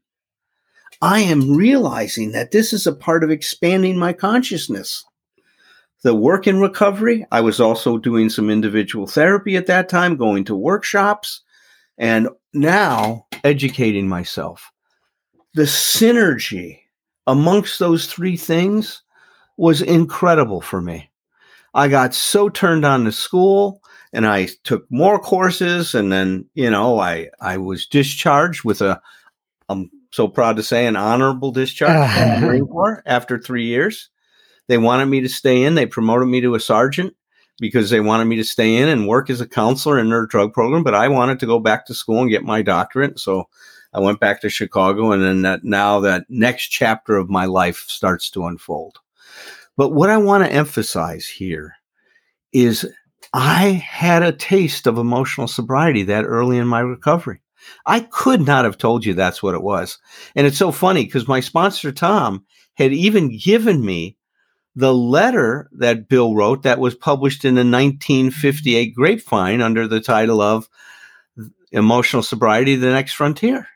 [1.03, 5.05] I am realizing that this is a part of expanding my consciousness
[6.03, 7.27] the work in recovery.
[7.31, 11.43] I was also doing some individual therapy at that time, going to workshops,
[11.99, 14.71] and now educating myself.
[15.55, 16.81] The synergy
[17.27, 19.03] amongst those three things
[19.61, 21.11] was incredible for me.
[21.75, 26.71] I got so turned on to school and I took more courses and then, you
[26.71, 29.03] know, I I was discharged with a
[29.69, 34.09] I'm so proud to say an honorable discharge from the Marine Corps after 3 years.
[34.67, 35.75] They wanted me to stay in.
[35.75, 37.15] They promoted me to a sergeant
[37.61, 40.55] because they wanted me to stay in and work as a counselor in their drug
[40.55, 40.83] program.
[40.83, 43.21] But I wanted to go back to school and get my doctorate.
[43.21, 43.49] So
[43.93, 45.13] I went back to Chicago.
[45.13, 49.01] And then that, now that next chapter of my life starts to unfold.
[49.81, 51.75] But what I want to emphasize here
[52.53, 52.87] is
[53.33, 57.41] I had a taste of emotional sobriety that early in my recovery.
[57.87, 59.97] I could not have told you that's what it was.
[60.37, 64.19] And it's so funny because my sponsor, Tom, had even given me
[64.77, 70.43] the letter that Bill wrote that was published in the 1958 Grapevine under the title
[70.43, 70.69] of
[71.73, 73.67] Emotional Sobriety The Next Frontier.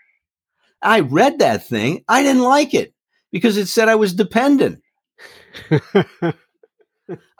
[0.82, 2.04] I read that thing.
[2.06, 2.92] I didn't like it
[3.32, 4.82] because it said I was dependent.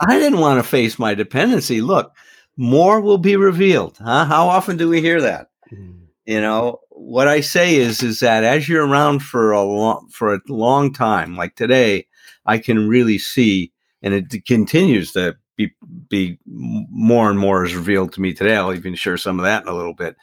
[0.00, 1.80] I didn't want to face my dependency.
[1.80, 2.12] Look,
[2.56, 3.98] more will be revealed.
[3.98, 4.24] Huh?
[4.24, 5.48] How often do we hear that?
[5.72, 6.00] Mm.
[6.26, 10.34] You know, what I say is is that as you're around for a long for
[10.34, 12.06] a long time, like today,
[12.46, 15.72] I can really see, and it continues to be
[16.08, 18.56] be more and more is revealed to me today.
[18.56, 20.16] I'll even share some of that in a little bit.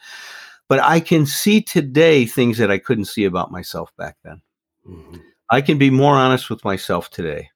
[0.68, 4.40] But I can see today things that I couldn't see about myself back then.
[4.88, 5.16] Mm-hmm.
[5.50, 7.50] I can be more honest with myself today.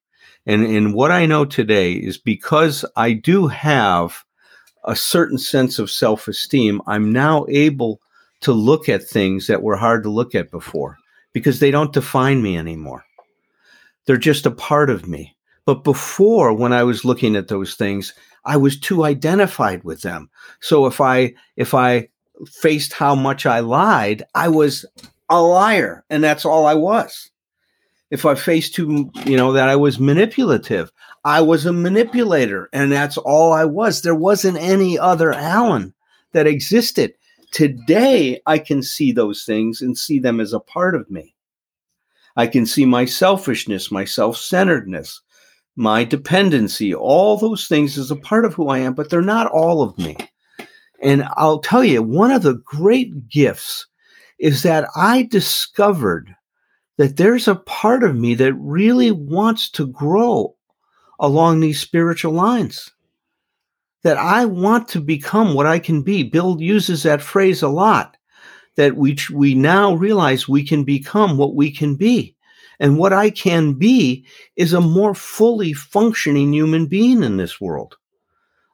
[0.46, 4.24] And, and what I know today is because I do have
[4.84, 8.00] a certain sense of self esteem, I'm now able
[8.40, 10.98] to look at things that were hard to look at before
[11.32, 13.04] because they don't define me anymore.
[14.06, 15.36] They're just a part of me.
[15.64, 20.30] But before, when I was looking at those things, I was too identified with them.
[20.60, 22.08] So if I if I
[22.46, 24.86] faced how much I lied, I was
[25.28, 27.30] a liar, and that's all I was.
[28.10, 30.92] If I faced too, you know, that I was manipulative,
[31.24, 34.02] I was a manipulator, and that's all I was.
[34.02, 35.92] There wasn't any other Allen
[36.32, 37.14] that existed.
[37.52, 41.34] Today, I can see those things and see them as a part of me.
[42.36, 45.20] I can see my selfishness, my self centeredness,
[45.74, 49.50] my dependency, all those things as a part of who I am, but they're not
[49.50, 50.16] all of me.
[51.02, 53.86] And I'll tell you, one of the great gifts
[54.38, 56.35] is that I discovered
[56.98, 60.54] that there's a part of me that really wants to grow
[61.20, 62.90] along these spiritual lines.
[64.02, 66.22] That I want to become what I can be.
[66.22, 68.16] Bill uses that phrase a lot
[68.76, 72.34] that we we now realize we can become what we can be.
[72.78, 77.96] And what I can be is a more fully functioning human being in this world.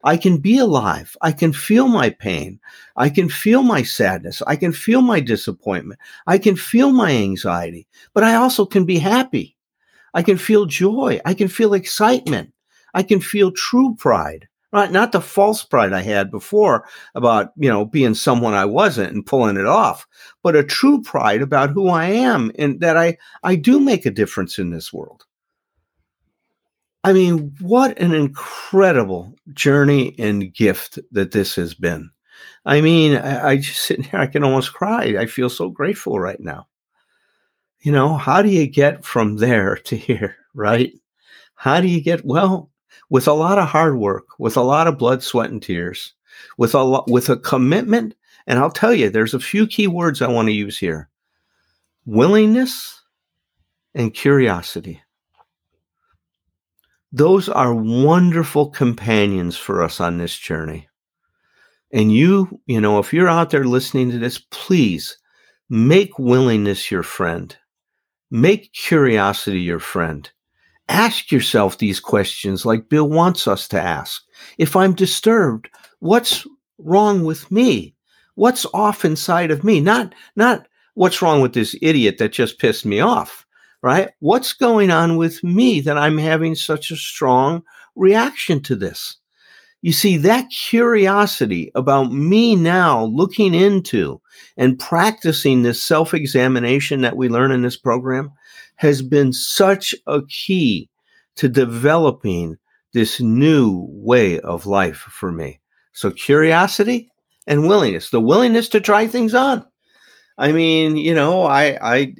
[0.04, 1.16] I can be alive.
[1.22, 2.60] I can feel my pain.
[2.96, 4.42] I can feel my sadness.
[4.46, 6.00] I can feel my disappointment.
[6.26, 9.56] I can feel my anxiety, but I also can be happy.
[10.14, 11.20] I can feel joy.
[11.24, 12.52] I can feel excitement.
[12.94, 14.90] I can feel true pride right?
[14.90, 19.24] Not the false pride I had before about, you know, being someone I wasn't and
[19.24, 20.06] pulling it off,
[20.42, 24.10] but a true pride about who I am and that I, I do make a
[24.10, 25.26] difference in this world.
[27.04, 32.10] I mean, what an incredible journey and gift that this has been.
[32.64, 35.16] I mean, I, I just sit here, I can almost cry.
[35.18, 36.68] I feel so grateful right now.
[37.80, 40.92] You know, how do you get from there to here, right?
[41.54, 42.70] How do you get, well,
[43.10, 46.14] with a lot of hard work, with a lot of blood, sweat, and tears,
[46.56, 48.14] with a lot, with a commitment.
[48.46, 51.08] And I'll tell you, there's a few key words I want to use here
[52.04, 53.00] willingness
[53.94, 55.02] and curiosity.
[57.12, 60.88] Those are wonderful companions for us on this journey.
[61.92, 65.18] And you, you know, if you're out there listening to this, please
[65.68, 67.54] make willingness your friend.
[68.30, 70.30] Make curiosity your friend.
[70.88, 74.22] Ask yourself these questions like Bill wants us to ask.
[74.56, 75.68] If I'm disturbed,
[76.00, 76.46] what's
[76.78, 77.94] wrong with me?
[78.36, 79.80] What's off inside of me?
[79.80, 83.46] Not, not what's wrong with this idiot that just pissed me off,
[83.82, 84.10] right?
[84.20, 87.62] What's going on with me that I'm having such a strong
[87.94, 89.16] reaction to this?
[89.82, 94.20] You see, that curiosity about me now looking into
[94.56, 98.30] and practicing this self examination that we learn in this program
[98.76, 100.88] has been such a key
[101.36, 102.56] to developing
[102.92, 105.60] this new way of life for me.
[105.92, 107.10] So, curiosity
[107.48, 109.66] and willingness, the willingness to try things on.
[110.38, 112.14] I mean, you know, I, I,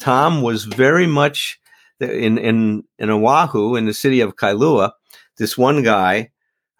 [0.00, 1.60] Tom was very much
[2.00, 4.92] in, in, in Oahu, in the city of Kailua.
[5.38, 6.30] This one guy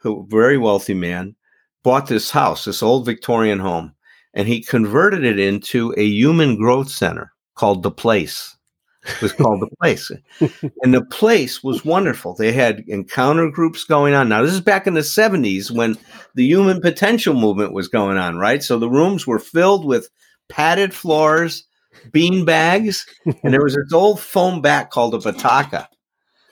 [0.00, 1.36] who very wealthy man,
[1.82, 3.92] bought this house, this old Victorian home,
[4.34, 8.56] and he converted it into a human growth center called the Place.
[9.04, 10.10] It was called the Place,
[10.82, 12.34] and the Place was wonderful.
[12.34, 14.28] They had encounter groups going on.
[14.28, 15.96] Now this is back in the '70s when
[16.34, 18.62] the human potential movement was going on, right?
[18.62, 20.10] So the rooms were filled with
[20.50, 21.64] padded floors,
[22.12, 23.06] bean bags,
[23.42, 25.86] and there was this old foam bat called a bataka,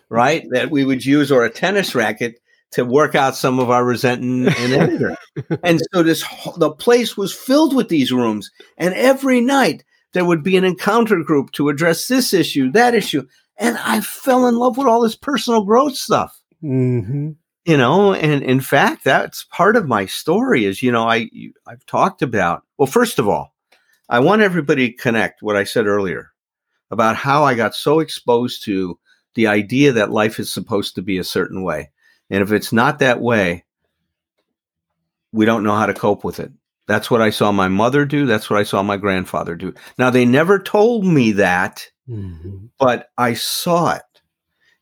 [0.09, 0.45] right?
[0.51, 2.41] That we would use, or a tennis racket
[2.72, 5.16] to work out some of our resentment and anger.
[5.64, 6.24] and so this
[6.57, 11.22] the place was filled with these rooms, and every night there would be an encounter
[11.22, 13.26] group to address this issue, that issue,
[13.57, 16.41] and I fell in love with all this personal growth stuff.
[16.62, 17.30] Mm-hmm.
[17.64, 20.64] You know, and in fact, that's part of my story.
[20.64, 21.28] Is you know, I
[21.66, 22.62] I've talked about.
[22.78, 23.55] Well, first of all,
[24.09, 26.32] I want everybody to connect what I said earlier
[26.90, 28.98] about how I got so exposed to
[29.34, 31.90] the idea that life is supposed to be a certain way.
[32.30, 33.64] And if it's not that way,
[35.32, 36.50] we don't know how to cope with it.
[36.86, 38.24] That's what I saw my mother do.
[38.24, 39.74] That's what I saw my grandfather do.
[39.98, 42.66] Now, they never told me that, mm-hmm.
[42.78, 44.02] but I saw it.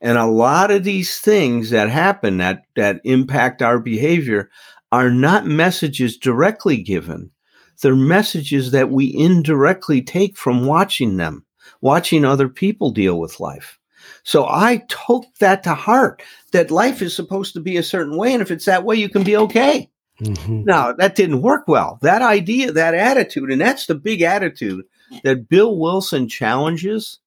[0.00, 4.50] And a lot of these things that happen that, that impact our behavior
[4.92, 7.32] are not messages directly given.
[7.80, 11.44] They're messages that we indirectly take from watching them,
[11.80, 13.78] watching other people deal with life.
[14.22, 16.22] So I took that to heart
[16.52, 18.32] that life is supposed to be a certain way.
[18.32, 19.90] And if it's that way, you can be okay.
[20.20, 20.64] Mm-hmm.
[20.64, 21.98] Now, that didn't work well.
[22.02, 24.84] That idea, that attitude, and that's the big attitude
[25.22, 27.18] that Bill Wilson challenges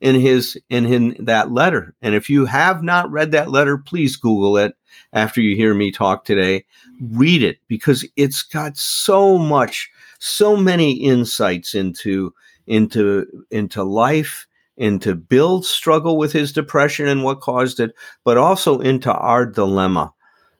[0.00, 1.94] in his in, in that letter.
[2.02, 4.74] And if you have not read that letter, please Google it
[5.12, 6.64] after you hear me talk today.
[7.00, 9.90] Read it because it's got so much,
[10.24, 12.32] so many insights into
[12.66, 14.46] into into life
[14.76, 17.94] into Bill's struggle with his depression and what caused it,
[18.24, 20.12] but also into our dilemma,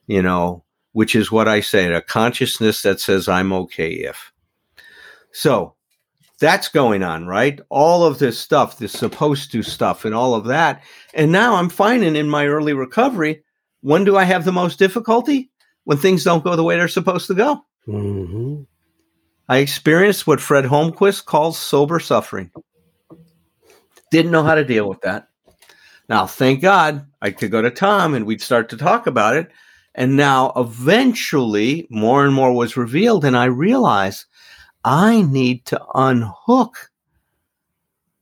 [0.07, 4.31] you know, which is what I say a consciousness that says, I'm okay if.
[5.31, 5.75] So
[6.39, 7.59] that's going on, right?
[7.69, 10.83] All of this stuff, this supposed to stuff, and all of that.
[11.13, 13.43] And now I'm finding in my early recovery,
[13.81, 15.49] when do I have the most difficulty?
[15.85, 17.65] When things don't go the way they're supposed to go.
[17.87, 18.63] Mm-hmm.
[19.49, 22.51] I experienced what Fred Holmquist calls sober suffering.
[24.11, 25.27] Didn't know how to deal with that.
[26.07, 29.51] Now, thank God I could go to Tom and we'd start to talk about it.
[29.95, 33.25] And now eventually more and more was revealed.
[33.25, 34.25] And I realized
[34.83, 36.91] I need to unhook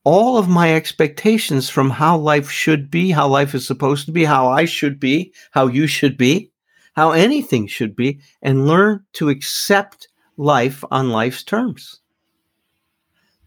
[0.03, 4.25] all of my expectations from how life should be, how life is supposed to be,
[4.25, 6.51] how I should be, how you should be,
[6.93, 10.07] how anything should be, and learn to accept
[10.37, 11.99] life on life's terms.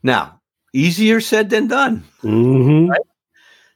[0.02, 0.40] Now,
[0.72, 2.04] easier said than done.
[2.22, 2.90] Mm-hmm.
[2.90, 3.00] Right?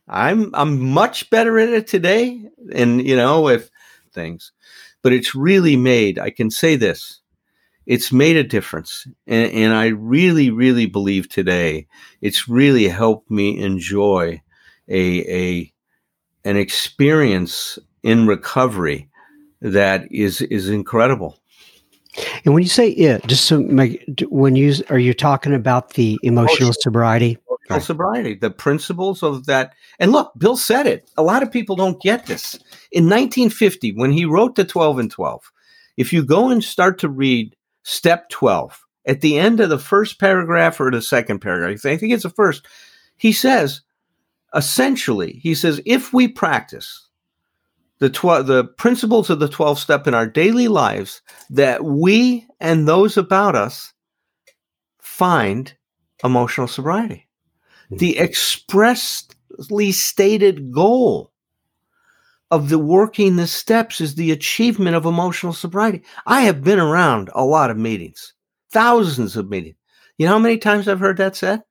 [0.09, 2.43] I'm I'm much better at it today,
[2.73, 3.71] and you know with
[4.13, 4.53] things,
[5.03, 6.19] but it's really made.
[6.19, 7.21] I can say this:
[7.87, 11.87] it's made a difference, and, and I really, really believe today
[12.21, 14.41] it's really helped me enjoy
[14.89, 15.73] a a
[16.45, 19.09] an experience in recovery
[19.61, 21.39] that is is incredible.
[22.45, 26.19] And when you say it, just so make, when you are you talking about the
[26.23, 27.39] emotional oh, sobriety?
[27.71, 27.83] right.
[27.83, 29.75] sobriety, the principles of that.
[29.99, 31.11] And look, Bill said it.
[31.17, 32.55] A lot of people don't get this.
[32.93, 35.53] In 1950, when he wrote the 12 and 12,
[35.97, 40.21] if you go and start to read step 12, at the end of the first
[40.21, 42.67] paragraph or the second paragraph, I think it's the first,
[43.17, 43.83] he says,
[44.55, 47.08] essentially, he says, if we practice
[47.99, 52.87] the, tw- the principles of the 12 step in our daily lives, that we and
[52.87, 53.93] those about us
[55.01, 55.75] find
[56.23, 57.29] emotional sobriety.
[57.91, 58.25] The mm-hmm.
[58.25, 61.33] expressly stated goal
[62.51, 66.03] of the working the steps is the achievement of emotional sobriety.
[66.27, 68.33] I have been around a lot of meetings,
[68.71, 69.77] thousands of meetings.
[70.17, 71.63] You know how many times I've heard that said?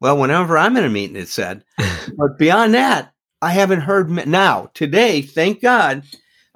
[0.00, 1.64] Well, whenever I'm in a meeting, it's said.
[2.16, 3.12] but beyond that,
[3.46, 4.10] I haven't heard.
[4.26, 6.02] Now, today, thank God,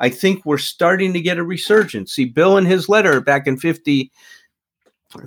[0.01, 2.13] I think we're starting to get a resurgence.
[2.13, 4.11] See, Bill in his letter back in 50,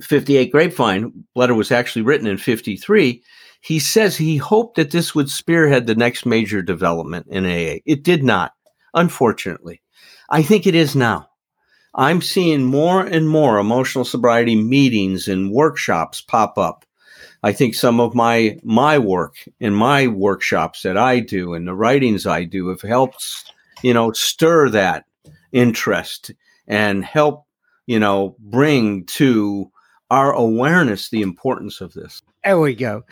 [0.02, 3.22] 58 Grapevine, letter was actually written in 53.
[3.62, 7.80] He says he hoped that this would spearhead the next major development in AA.
[7.86, 8.52] It did not,
[8.92, 9.80] unfortunately.
[10.28, 11.30] I think it is now.
[11.94, 16.84] I'm seeing more and more emotional sobriety meetings and workshops pop up.
[17.44, 21.74] I think some of my my work in my workshops that I do and the
[21.74, 25.04] writings I do have helped, you know, stir that
[25.52, 26.30] interest
[26.66, 27.44] and help,
[27.86, 29.70] you know, bring to
[30.10, 32.22] our awareness the importance of this.
[32.44, 33.02] There we go.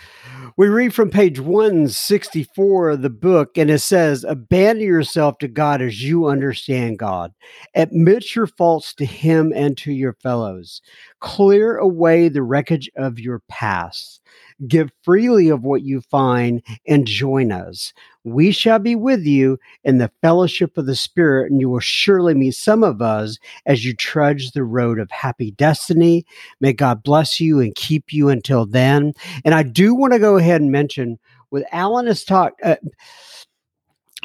[0.58, 5.80] We read from page 164 of the book, and it says, Abandon yourself to God
[5.80, 7.32] as you understand God.
[7.74, 10.82] Admit your faults to Him and to your fellows.
[11.22, 14.20] Clear away the wreckage of your past.
[14.66, 17.92] Give freely of what you find and join us.
[18.24, 22.34] We shall be with you in the fellowship of the Spirit, and you will surely
[22.34, 26.26] meet some of us as you trudge the road of happy destiny.
[26.60, 29.12] May God bless you and keep you until then.
[29.44, 31.20] And I do want to go ahead and mention
[31.52, 32.60] with Allen has talked.
[32.64, 32.76] Uh,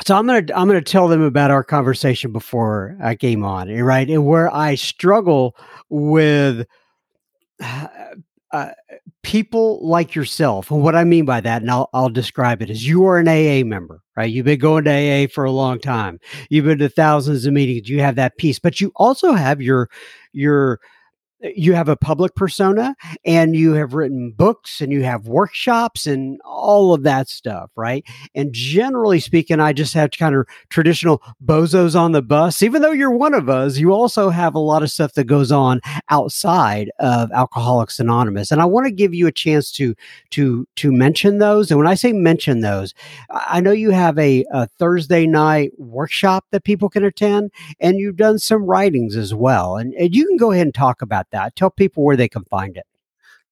[0.03, 4.09] so I'm gonna I'm gonna tell them about our conversation before I came on, right?
[4.09, 5.55] And where I struggle
[5.89, 6.65] with
[7.61, 8.71] uh,
[9.23, 10.71] people like yourself.
[10.71, 13.27] And what I mean by that, and I'll, I'll describe it, is you are an
[13.27, 14.31] AA member, right?
[14.31, 16.19] You've been going to AA for a long time.
[16.49, 17.89] You've been to thousands of meetings.
[17.89, 19.89] You have that piece, but you also have your
[20.31, 20.79] your
[21.41, 26.41] you have a public persona and you have written books and you have workshops and
[26.43, 28.03] all of that stuff, right?
[28.33, 32.61] And generally speaking, I just have kind of traditional bozos on the bus.
[32.63, 35.51] Even though you're one of us, you also have a lot of stuff that goes
[35.51, 35.79] on
[36.09, 38.51] outside of Alcoholics Anonymous.
[38.51, 39.95] And I want to give you a chance to
[40.31, 41.69] to to mention those.
[41.69, 42.93] And when I say mention those,
[43.29, 48.15] I know you have a, a Thursday night workshop that people can attend, and you've
[48.15, 49.77] done some writings as well.
[49.77, 51.55] And, and you can go ahead and talk about about that.
[51.55, 52.85] Tell people where they can find it.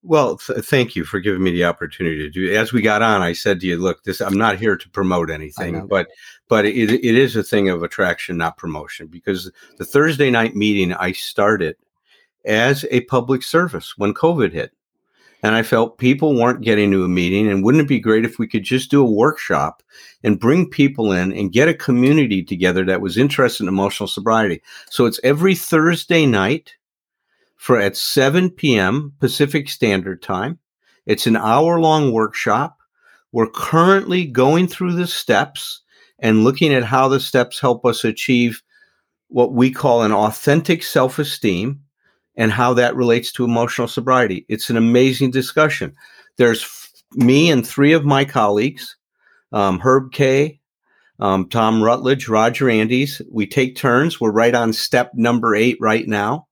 [0.03, 2.55] Well, th- thank you for giving me the opportunity to do.
[2.55, 5.31] As we got on, I said to you, "Look, this I'm not here to promote
[5.31, 6.07] anything, but
[6.47, 9.07] but it, it is a thing of attraction, not promotion.
[9.07, 11.75] Because the Thursday night meeting I started
[12.45, 14.73] as a public service when COVID hit,
[15.41, 18.37] and I felt people weren't getting to a meeting, and wouldn't it be great if
[18.37, 19.81] we could just do a workshop
[20.23, 24.61] and bring people in and get a community together that was interested in emotional sobriety?
[24.91, 26.75] So it's every Thursday night
[27.65, 29.11] for at 7 p.m.
[29.19, 30.59] Pacific Standard Time.
[31.07, 32.77] It's an hour long workshop.
[33.31, 35.81] We're currently going through the steps
[36.19, 38.61] and looking at how the steps help us achieve
[39.29, 41.81] what we call an authentic self esteem
[42.37, 44.45] and how that relates to emotional sobriety.
[44.47, 45.95] It's an amazing discussion.
[46.37, 48.95] There's f- me and three of my colleagues,
[49.51, 50.59] um, Herb K.,
[51.17, 53.23] um, Tom Rutledge, Roger Andes.
[53.31, 54.21] We take turns.
[54.21, 56.44] We're right on step number eight right now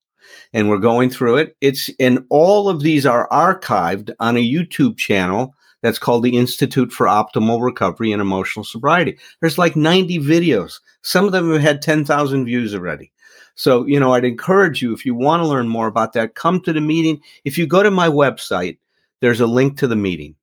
[0.53, 1.55] and we're going through it.
[1.61, 6.91] It's and all of these are archived on a YouTube channel that's called the Institute
[6.91, 9.17] for Optimal Recovery and Emotional Sobriety.
[9.41, 10.79] There's like 90 videos.
[11.01, 13.11] Some of them have had 10,000 views already.
[13.55, 16.61] So, you know, I'd encourage you if you want to learn more about that, come
[16.61, 17.21] to the meeting.
[17.43, 18.77] If you go to my website,
[19.19, 20.35] there's a link to the meeting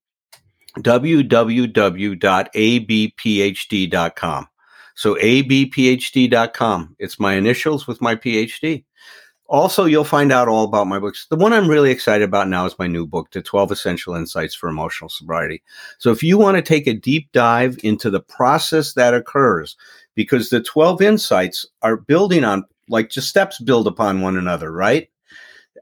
[0.78, 2.16] www.abphd.com.
[4.94, 6.96] So abphd.com.
[6.98, 8.84] It's my initials with my PhD.
[9.50, 11.26] Also, you'll find out all about my books.
[11.28, 14.54] The one I'm really excited about now is my new book, The 12 Essential Insights
[14.54, 15.60] for Emotional Sobriety.
[15.98, 19.76] So, if you want to take a deep dive into the process that occurs,
[20.14, 25.10] because the 12 insights are building on, like just steps build upon one another, right?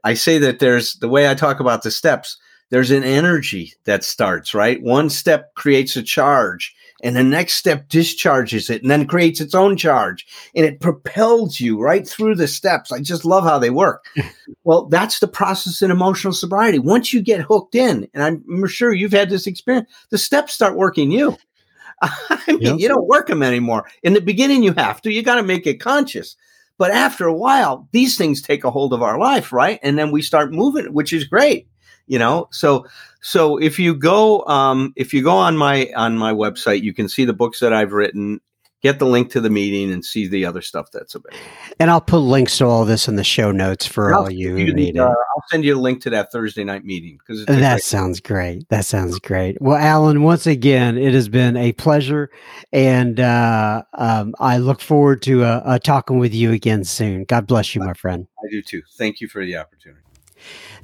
[0.03, 2.39] I say that there's the way I talk about the steps,
[2.71, 4.81] there's an energy that starts, right?
[4.81, 9.55] One step creates a charge and the next step discharges it and then creates its
[9.55, 12.91] own charge and it propels you right through the steps.
[12.91, 14.05] I just love how they work.
[14.63, 16.79] well, that's the process in emotional sobriety.
[16.79, 20.75] Once you get hooked in, and I'm sure you've had this experience, the steps start
[20.75, 21.37] working you.
[22.01, 22.79] I mean, yep.
[22.79, 23.89] you don't work them anymore.
[24.03, 25.11] In the beginning, you have to.
[25.11, 26.35] You got to make it conscious.
[26.77, 29.79] But after a while, these things take a hold of our life, right?
[29.83, 31.67] And then we start moving, which is great.
[32.07, 32.87] You know, so
[33.21, 37.09] so if you go um, if you go on my on my website, you can
[37.09, 38.39] see the books that I've written
[38.81, 41.37] get the link to the meeting and see the other stuff that's available.
[41.79, 44.73] And I'll put links to all this in the show notes for all you who
[44.73, 45.07] need uh.
[45.07, 48.69] I'll send you a link to that Thursday night meeting because that great- sounds great.
[48.69, 49.61] That sounds great.
[49.61, 52.29] Well, Allen, once again, it has been a pleasure,
[52.71, 57.25] and uh, um, I look forward to uh, uh talking with you again soon.
[57.25, 58.27] God bless you, my friend.
[58.39, 58.81] I do too.
[58.97, 60.01] Thank you for the opportunity.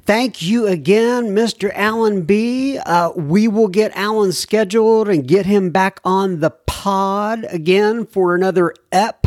[0.06, 1.72] Thank you again, Mr.
[1.74, 2.78] Allen B.
[2.78, 8.36] Uh, we will get Allen scheduled and get him back on the pod again for
[8.36, 9.26] another ep.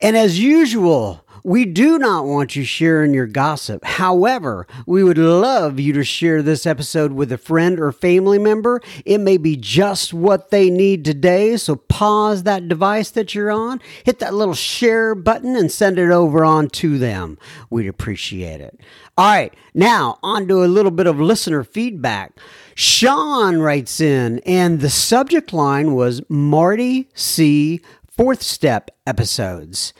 [0.00, 3.82] And as usual, we do not want you sharing your gossip.
[3.82, 8.82] However, we would love you to share this episode with a friend or family member.
[9.06, 13.80] It may be just what they need today, so pause that device that you're on,
[14.04, 17.38] hit that little share button, and send it over on to them.
[17.70, 18.78] We'd appreciate it.
[19.16, 22.38] All right, now on to a little bit of listener feedback.
[22.74, 27.80] Sean writes in, and the subject line was Marty C.
[28.06, 29.94] Fourth Step episodes.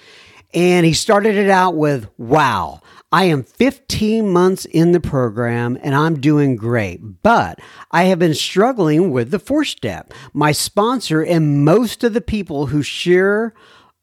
[0.54, 2.80] And he started it out with, Wow,
[3.12, 7.58] I am 15 months in the program and I'm doing great, but
[7.90, 10.12] I have been struggling with the four step.
[10.32, 13.54] My sponsor and most of the people who share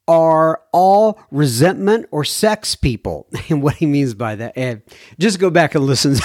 [0.08, 3.28] are all resentment or sex people.
[3.50, 4.82] And what he means by that, and
[5.20, 6.16] just go back and listen.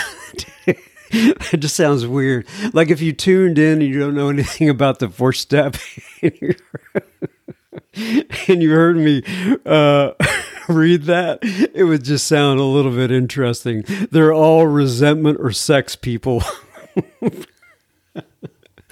[1.10, 2.46] it just sounds weird.
[2.72, 5.76] Like if you tuned in and you don't know anything about the four step
[8.48, 9.22] and you heard me
[9.66, 10.12] uh,
[10.68, 13.84] read that, it would just sound a little bit interesting.
[14.10, 16.42] They're all resentment or sex people.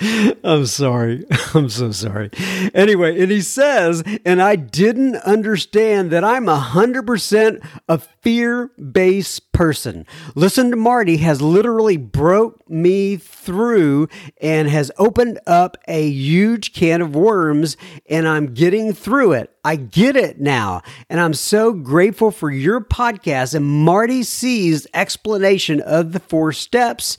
[0.44, 1.24] I'm sorry.
[1.54, 2.30] I'm so sorry.
[2.74, 9.50] Anyway, and he says, and I didn't understand that I'm a 100% a fear based
[9.52, 10.06] person.
[10.34, 14.08] Listen to Marty has literally broke me through
[14.40, 17.76] and has opened up a huge can of worms,
[18.08, 19.52] and I'm getting through it.
[19.64, 20.82] I get it now.
[21.10, 27.18] And I'm so grateful for your podcast and Marty C's explanation of the four steps.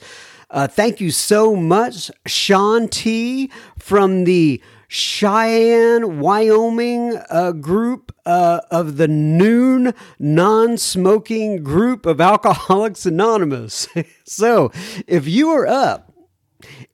[0.50, 3.50] Uh, thank you so much, Sean T.
[3.78, 13.06] from the Cheyenne, Wyoming uh, group uh, of the Noon Non Smoking Group of Alcoholics
[13.06, 13.86] Anonymous.
[14.24, 14.72] so
[15.06, 16.12] if you are up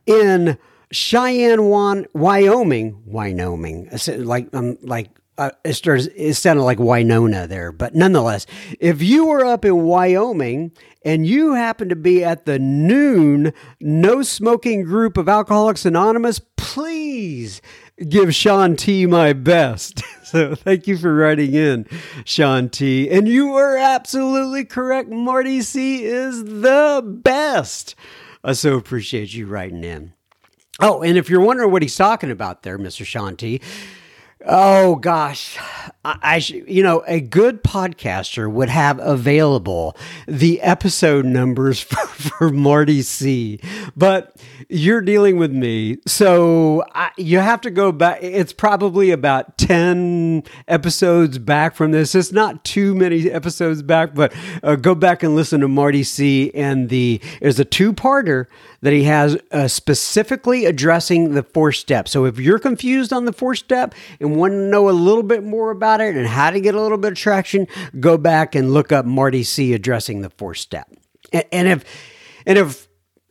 [0.05, 0.59] in
[0.93, 1.65] Cheyenne,
[2.13, 3.89] Wyoming, Wyoming,
[4.19, 5.09] like um, like
[5.39, 8.47] uh, it, starts, it sounded like Winona there, but nonetheless,
[8.81, 10.73] if you were up in Wyoming
[11.05, 17.61] and you happen to be at the noon no smoking group of Alcoholics Anonymous, please
[18.09, 20.03] give Sean T my best.
[20.27, 21.87] So thank you for writing in,
[22.25, 23.09] Sean T.
[23.09, 25.09] And you were absolutely correct.
[25.09, 27.95] Marty C is the best.
[28.43, 30.15] I so appreciate you writing in.
[30.81, 33.07] Oh, and if you're wondering what he's talking about there, Mr.
[33.07, 33.61] Sean T,
[34.49, 35.59] Oh gosh,
[36.07, 39.97] I, you know a good podcaster would have available
[40.29, 43.59] the episode numbers for, for Marty C,
[43.97, 44.37] but
[44.69, 48.23] you're dealing with me, so I, you have to go back.
[48.23, 52.15] It's probably about ten episodes back from this.
[52.15, 54.33] It's not too many episodes back, but
[54.63, 56.53] uh, go back and listen to Marty C.
[56.55, 58.47] And the there's a two parter
[58.83, 62.11] that he has uh, specifically addressing the four steps.
[62.13, 65.43] So if you're confused on the four step and want to know a little bit
[65.43, 67.67] more about it and how to get a little bit of traction,
[68.01, 70.89] go back and look up Marty C addressing the four step.
[71.33, 71.85] And, and if
[72.47, 72.89] and if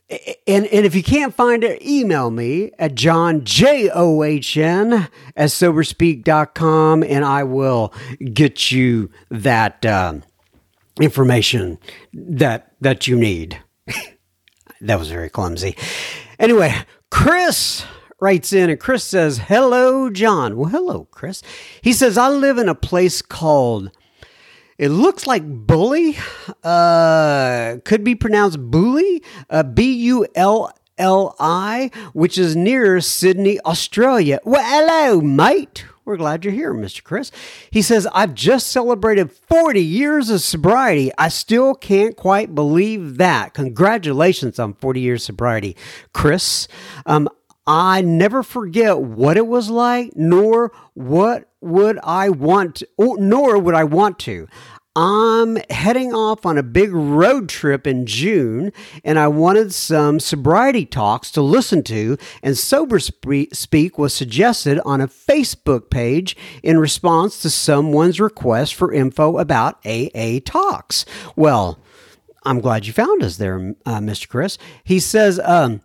[0.08, 5.08] and, and if you can't find it, email me at John, J O H N,
[5.36, 7.92] at soberspeak.com, and I will
[8.32, 10.20] get you that uh,
[11.00, 11.78] information
[12.12, 13.60] that that you need.
[14.80, 15.76] that was very clumsy.
[16.38, 16.74] Anyway,
[17.10, 17.84] Chris
[18.20, 20.56] writes in and Chris says, Hello, John.
[20.56, 21.42] Well, hello, Chris.
[21.82, 23.90] He says, I live in a place called,
[24.78, 26.16] it looks like Bully,
[26.62, 33.60] uh, could be pronounced Bully, uh, B U L L I, which is near Sydney,
[33.60, 34.40] Australia.
[34.44, 35.84] Well, hello, mate.
[36.06, 37.02] we're glad you're here, Mr.
[37.02, 37.30] Chris.
[37.70, 41.10] He says, I've just celebrated 40 years of sobriety.
[41.18, 43.52] I still can't quite believe that.
[43.54, 45.76] Congratulations on 40 years sobriety,
[46.14, 46.68] Chris.
[47.04, 47.28] Um,
[47.66, 53.74] I never forget what it was like, nor what would I want, to, nor would
[53.74, 54.46] I want to.
[54.98, 58.72] I'm heading off on a big road trip in June,
[59.04, 65.02] and I wanted some sobriety talks to listen to, and Sober Speak was suggested on
[65.02, 71.04] a Facebook page in response to someone's request for info about AA talks.
[71.36, 71.78] Well,
[72.46, 74.28] I'm glad you found us there, uh, Mr.
[74.28, 74.56] Chris.
[74.82, 75.82] He says, um,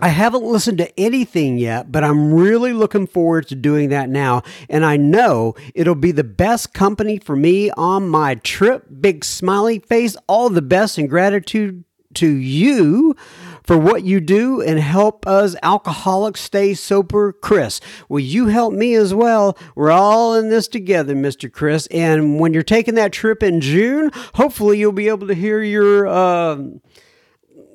[0.00, 4.42] I haven't listened to anything yet, but I'm really looking forward to doing that now.
[4.68, 8.86] And I know it'll be the best company for me on my trip.
[9.00, 10.16] Big smiley face.
[10.28, 11.82] All the best and gratitude
[12.14, 13.16] to you
[13.64, 17.80] for what you do and help us alcoholics stay sober, Chris.
[18.08, 19.58] Will you help me as well?
[19.74, 21.52] We're all in this together, Mr.
[21.52, 21.86] Chris.
[21.88, 26.06] And when you're taking that trip in June, hopefully you'll be able to hear your.
[26.06, 26.58] Uh,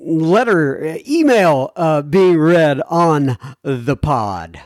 [0.04, 4.62] letter, email uh, being read on the pod.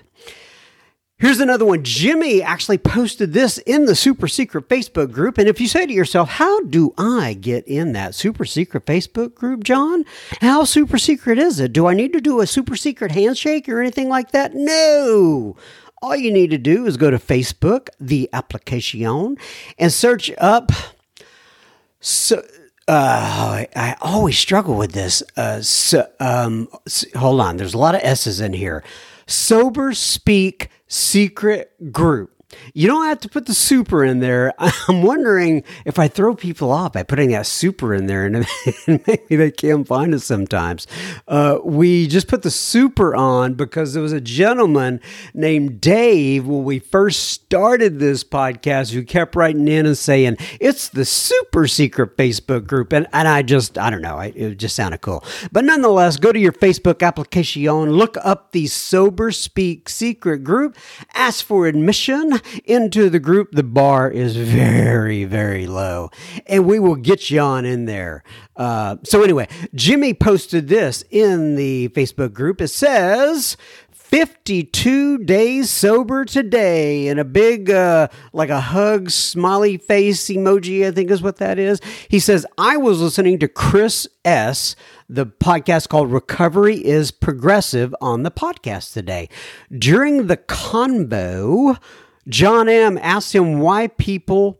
[1.19, 1.83] Here's another one.
[1.83, 5.39] Jimmy actually posted this in the super secret Facebook group.
[5.39, 9.33] And if you say to yourself, How do I get in that super secret Facebook
[9.33, 10.05] group, John?
[10.41, 11.73] How super secret is it?
[11.73, 14.53] Do I need to do a super secret handshake or anything like that?
[14.53, 15.55] No.
[16.03, 19.37] All you need to do is go to Facebook, the application,
[19.79, 20.71] and search up.
[21.99, 22.45] So,
[22.87, 25.21] uh, I always struggle with this.
[25.35, 26.69] Uh, so, um,
[27.15, 27.57] hold on.
[27.57, 28.83] There's a lot of S's in here.
[29.25, 32.36] Sober Speak Secret Group.
[32.73, 34.53] You don't have to put the super in there.
[34.87, 38.45] I'm wondering if I throw people off by putting that super in there, and
[38.87, 40.87] maybe they can't find us sometimes.
[41.27, 45.01] Uh, we just put the super on because there was a gentleman
[45.33, 50.87] named Dave when we first started this podcast who kept writing in and saying it's
[50.89, 54.75] the super secret Facebook group, and and I just I don't know, I, it just
[54.75, 55.23] sounded cool.
[55.51, 60.77] But nonetheless, go to your Facebook application, look up the Sober Speak Secret group,
[61.13, 66.09] ask for admission into the group, the bar is very, very low,
[66.45, 68.23] and we will get you on in there.
[68.55, 72.61] Uh, so, anyway, Jimmy posted this in the Facebook group.
[72.61, 73.57] It says,
[74.07, 80.91] 52 days sober today and a big uh, like a hug smiley face emoji i
[80.91, 84.77] think is what that is he says i was listening to chris s
[85.09, 89.27] the podcast called recovery is progressive on the podcast today
[89.77, 91.77] during the convo
[92.27, 92.97] John M.
[93.01, 94.59] asked him why people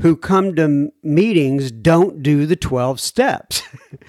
[0.00, 3.62] who come to meetings don't do the 12 steps.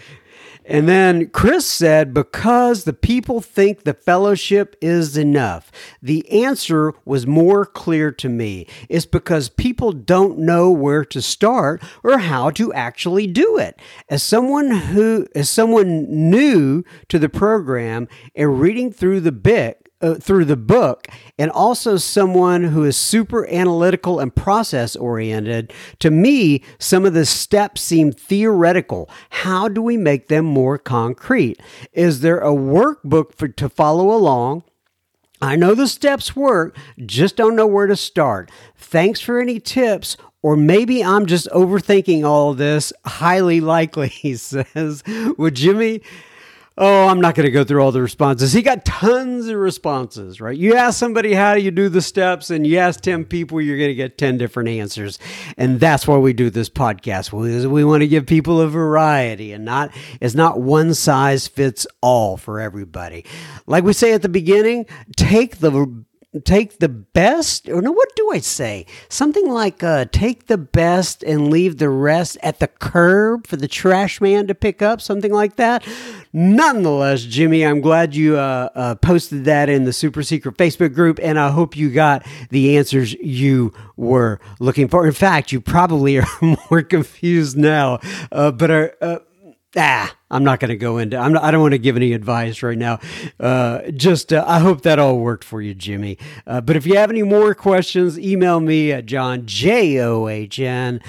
[0.66, 5.72] and then Chris said, because the people think the fellowship is enough.
[6.02, 8.68] The answer was more clear to me.
[8.90, 13.80] It's because people don't know where to start or how to actually do it.
[14.10, 20.16] As someone who, as someone new to the program and reading through the book, uh,
[20.16, 26.64] through the book and also someone who is super analytical and process oriented to me
[26.80, 31.60] some of the steps seem theoretical how do we make them more concrete
[31.94, 34.64] is there a workbook for to follow along
[35.40, 36.76] I know the steps work,
[37.06, 38.50] just don't know where to start.
[38.76, 42.94] Thanks for any tips or maybe I'm just overthinking all this.
[43.06, 45.04] Highly likely, he says.
[45.38, 46.02] Would Jimmy
[46.80, 48.54] Oh, I'm not going to go through all the responses.
[48.54, 50.56] He got tons of responses, right?
[50.56, 53.80] You ask somebody how do you do the steps, and you ask 10 people, you're
[53.80, 55.18] going to get 10 different answers.
[55.58, 57.32] And that's why we do this podcast.
[57.34, 61.88] We, we want to give people a variety and not, it's not one size fits
[62.02, 63.26] all for everybody.
[63.66, 66.04] Like we say at the beginning, take the
[66.44, 68.86] take the best or no what do i say?
[69.10, 73.68] Something like uh, take the best and leave the rest at the curb for the
[73.68, 75.88] trash man to pick up something like that.
[76.34, 81.20] Nonetheless jimmy i'm glad you uh, uh, posted that in the super secret facebook group
[81.24, 85.08] and i hope you got the answers you were looking for.
[85.08, 88.00] In fact you probably are more confused now
[88.32, 89.20] uh, but are uh,
[89.76, 91.18] ah, I'm not going to go into.
[91.18, 93.00] I'm not, I don't want to give any advice right now.
[93.40, 96.18] Uh, just uh, I hope that all worked for you, Jimmy.
[96.46, 100.60] Uh, but if you have any more questions, email me at John J O H
[100.60, 101.02] N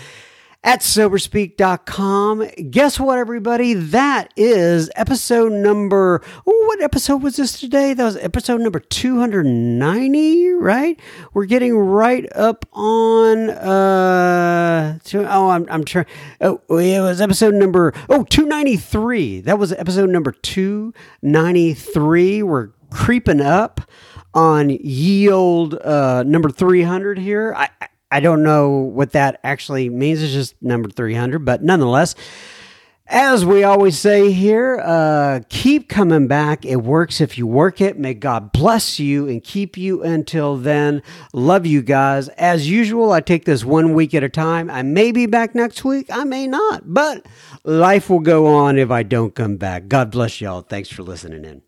[0.64, 2.48] at soberspeak.com.
[2.70, 3.74] Guess what, everybody?
[3.74, 6.20] That is episode number.
[6.44, 7.94] What episode was this today?
[7.94, 10.98] That was episode number 290, right?
[11.32, 13.50] We're getting right up on.
[13.50, 16.06] uh to, Oh, I'm, I'm trying.
[16.40, 17.92] Oh, it was episode number.
[18.08, 19.42] Oh, 293.
[19.42, 22.42] That was episode number 293.
[22.42, 23.80] We're creeping up
[24.34, 27.54] on yield uh, number 300 here.
[27.56, 27.68] I,
[28.10, 30.22] I don't know what that actually means.
[30.22, 32.14] It's just number 300, but nonetheless,
[33.10, 36.66] as we always say here, uh, keep coming back.
[36.66, 37.98] It works if you work it.
[37.98, 41.02] May God bless you and keep you until then.
[41.32, 42.28] Love you guys.
[42.30, 44.70] As usual, I take this one week at a time.
[44.70, 46.08] I may be back next week.
[46.12, 47.24] I may not, but
[47.64, 49.88] life will go on if I don't come back.
[49.88, 50.60] God bless y'all.
[50.60, 51.62] Thanks for listening in.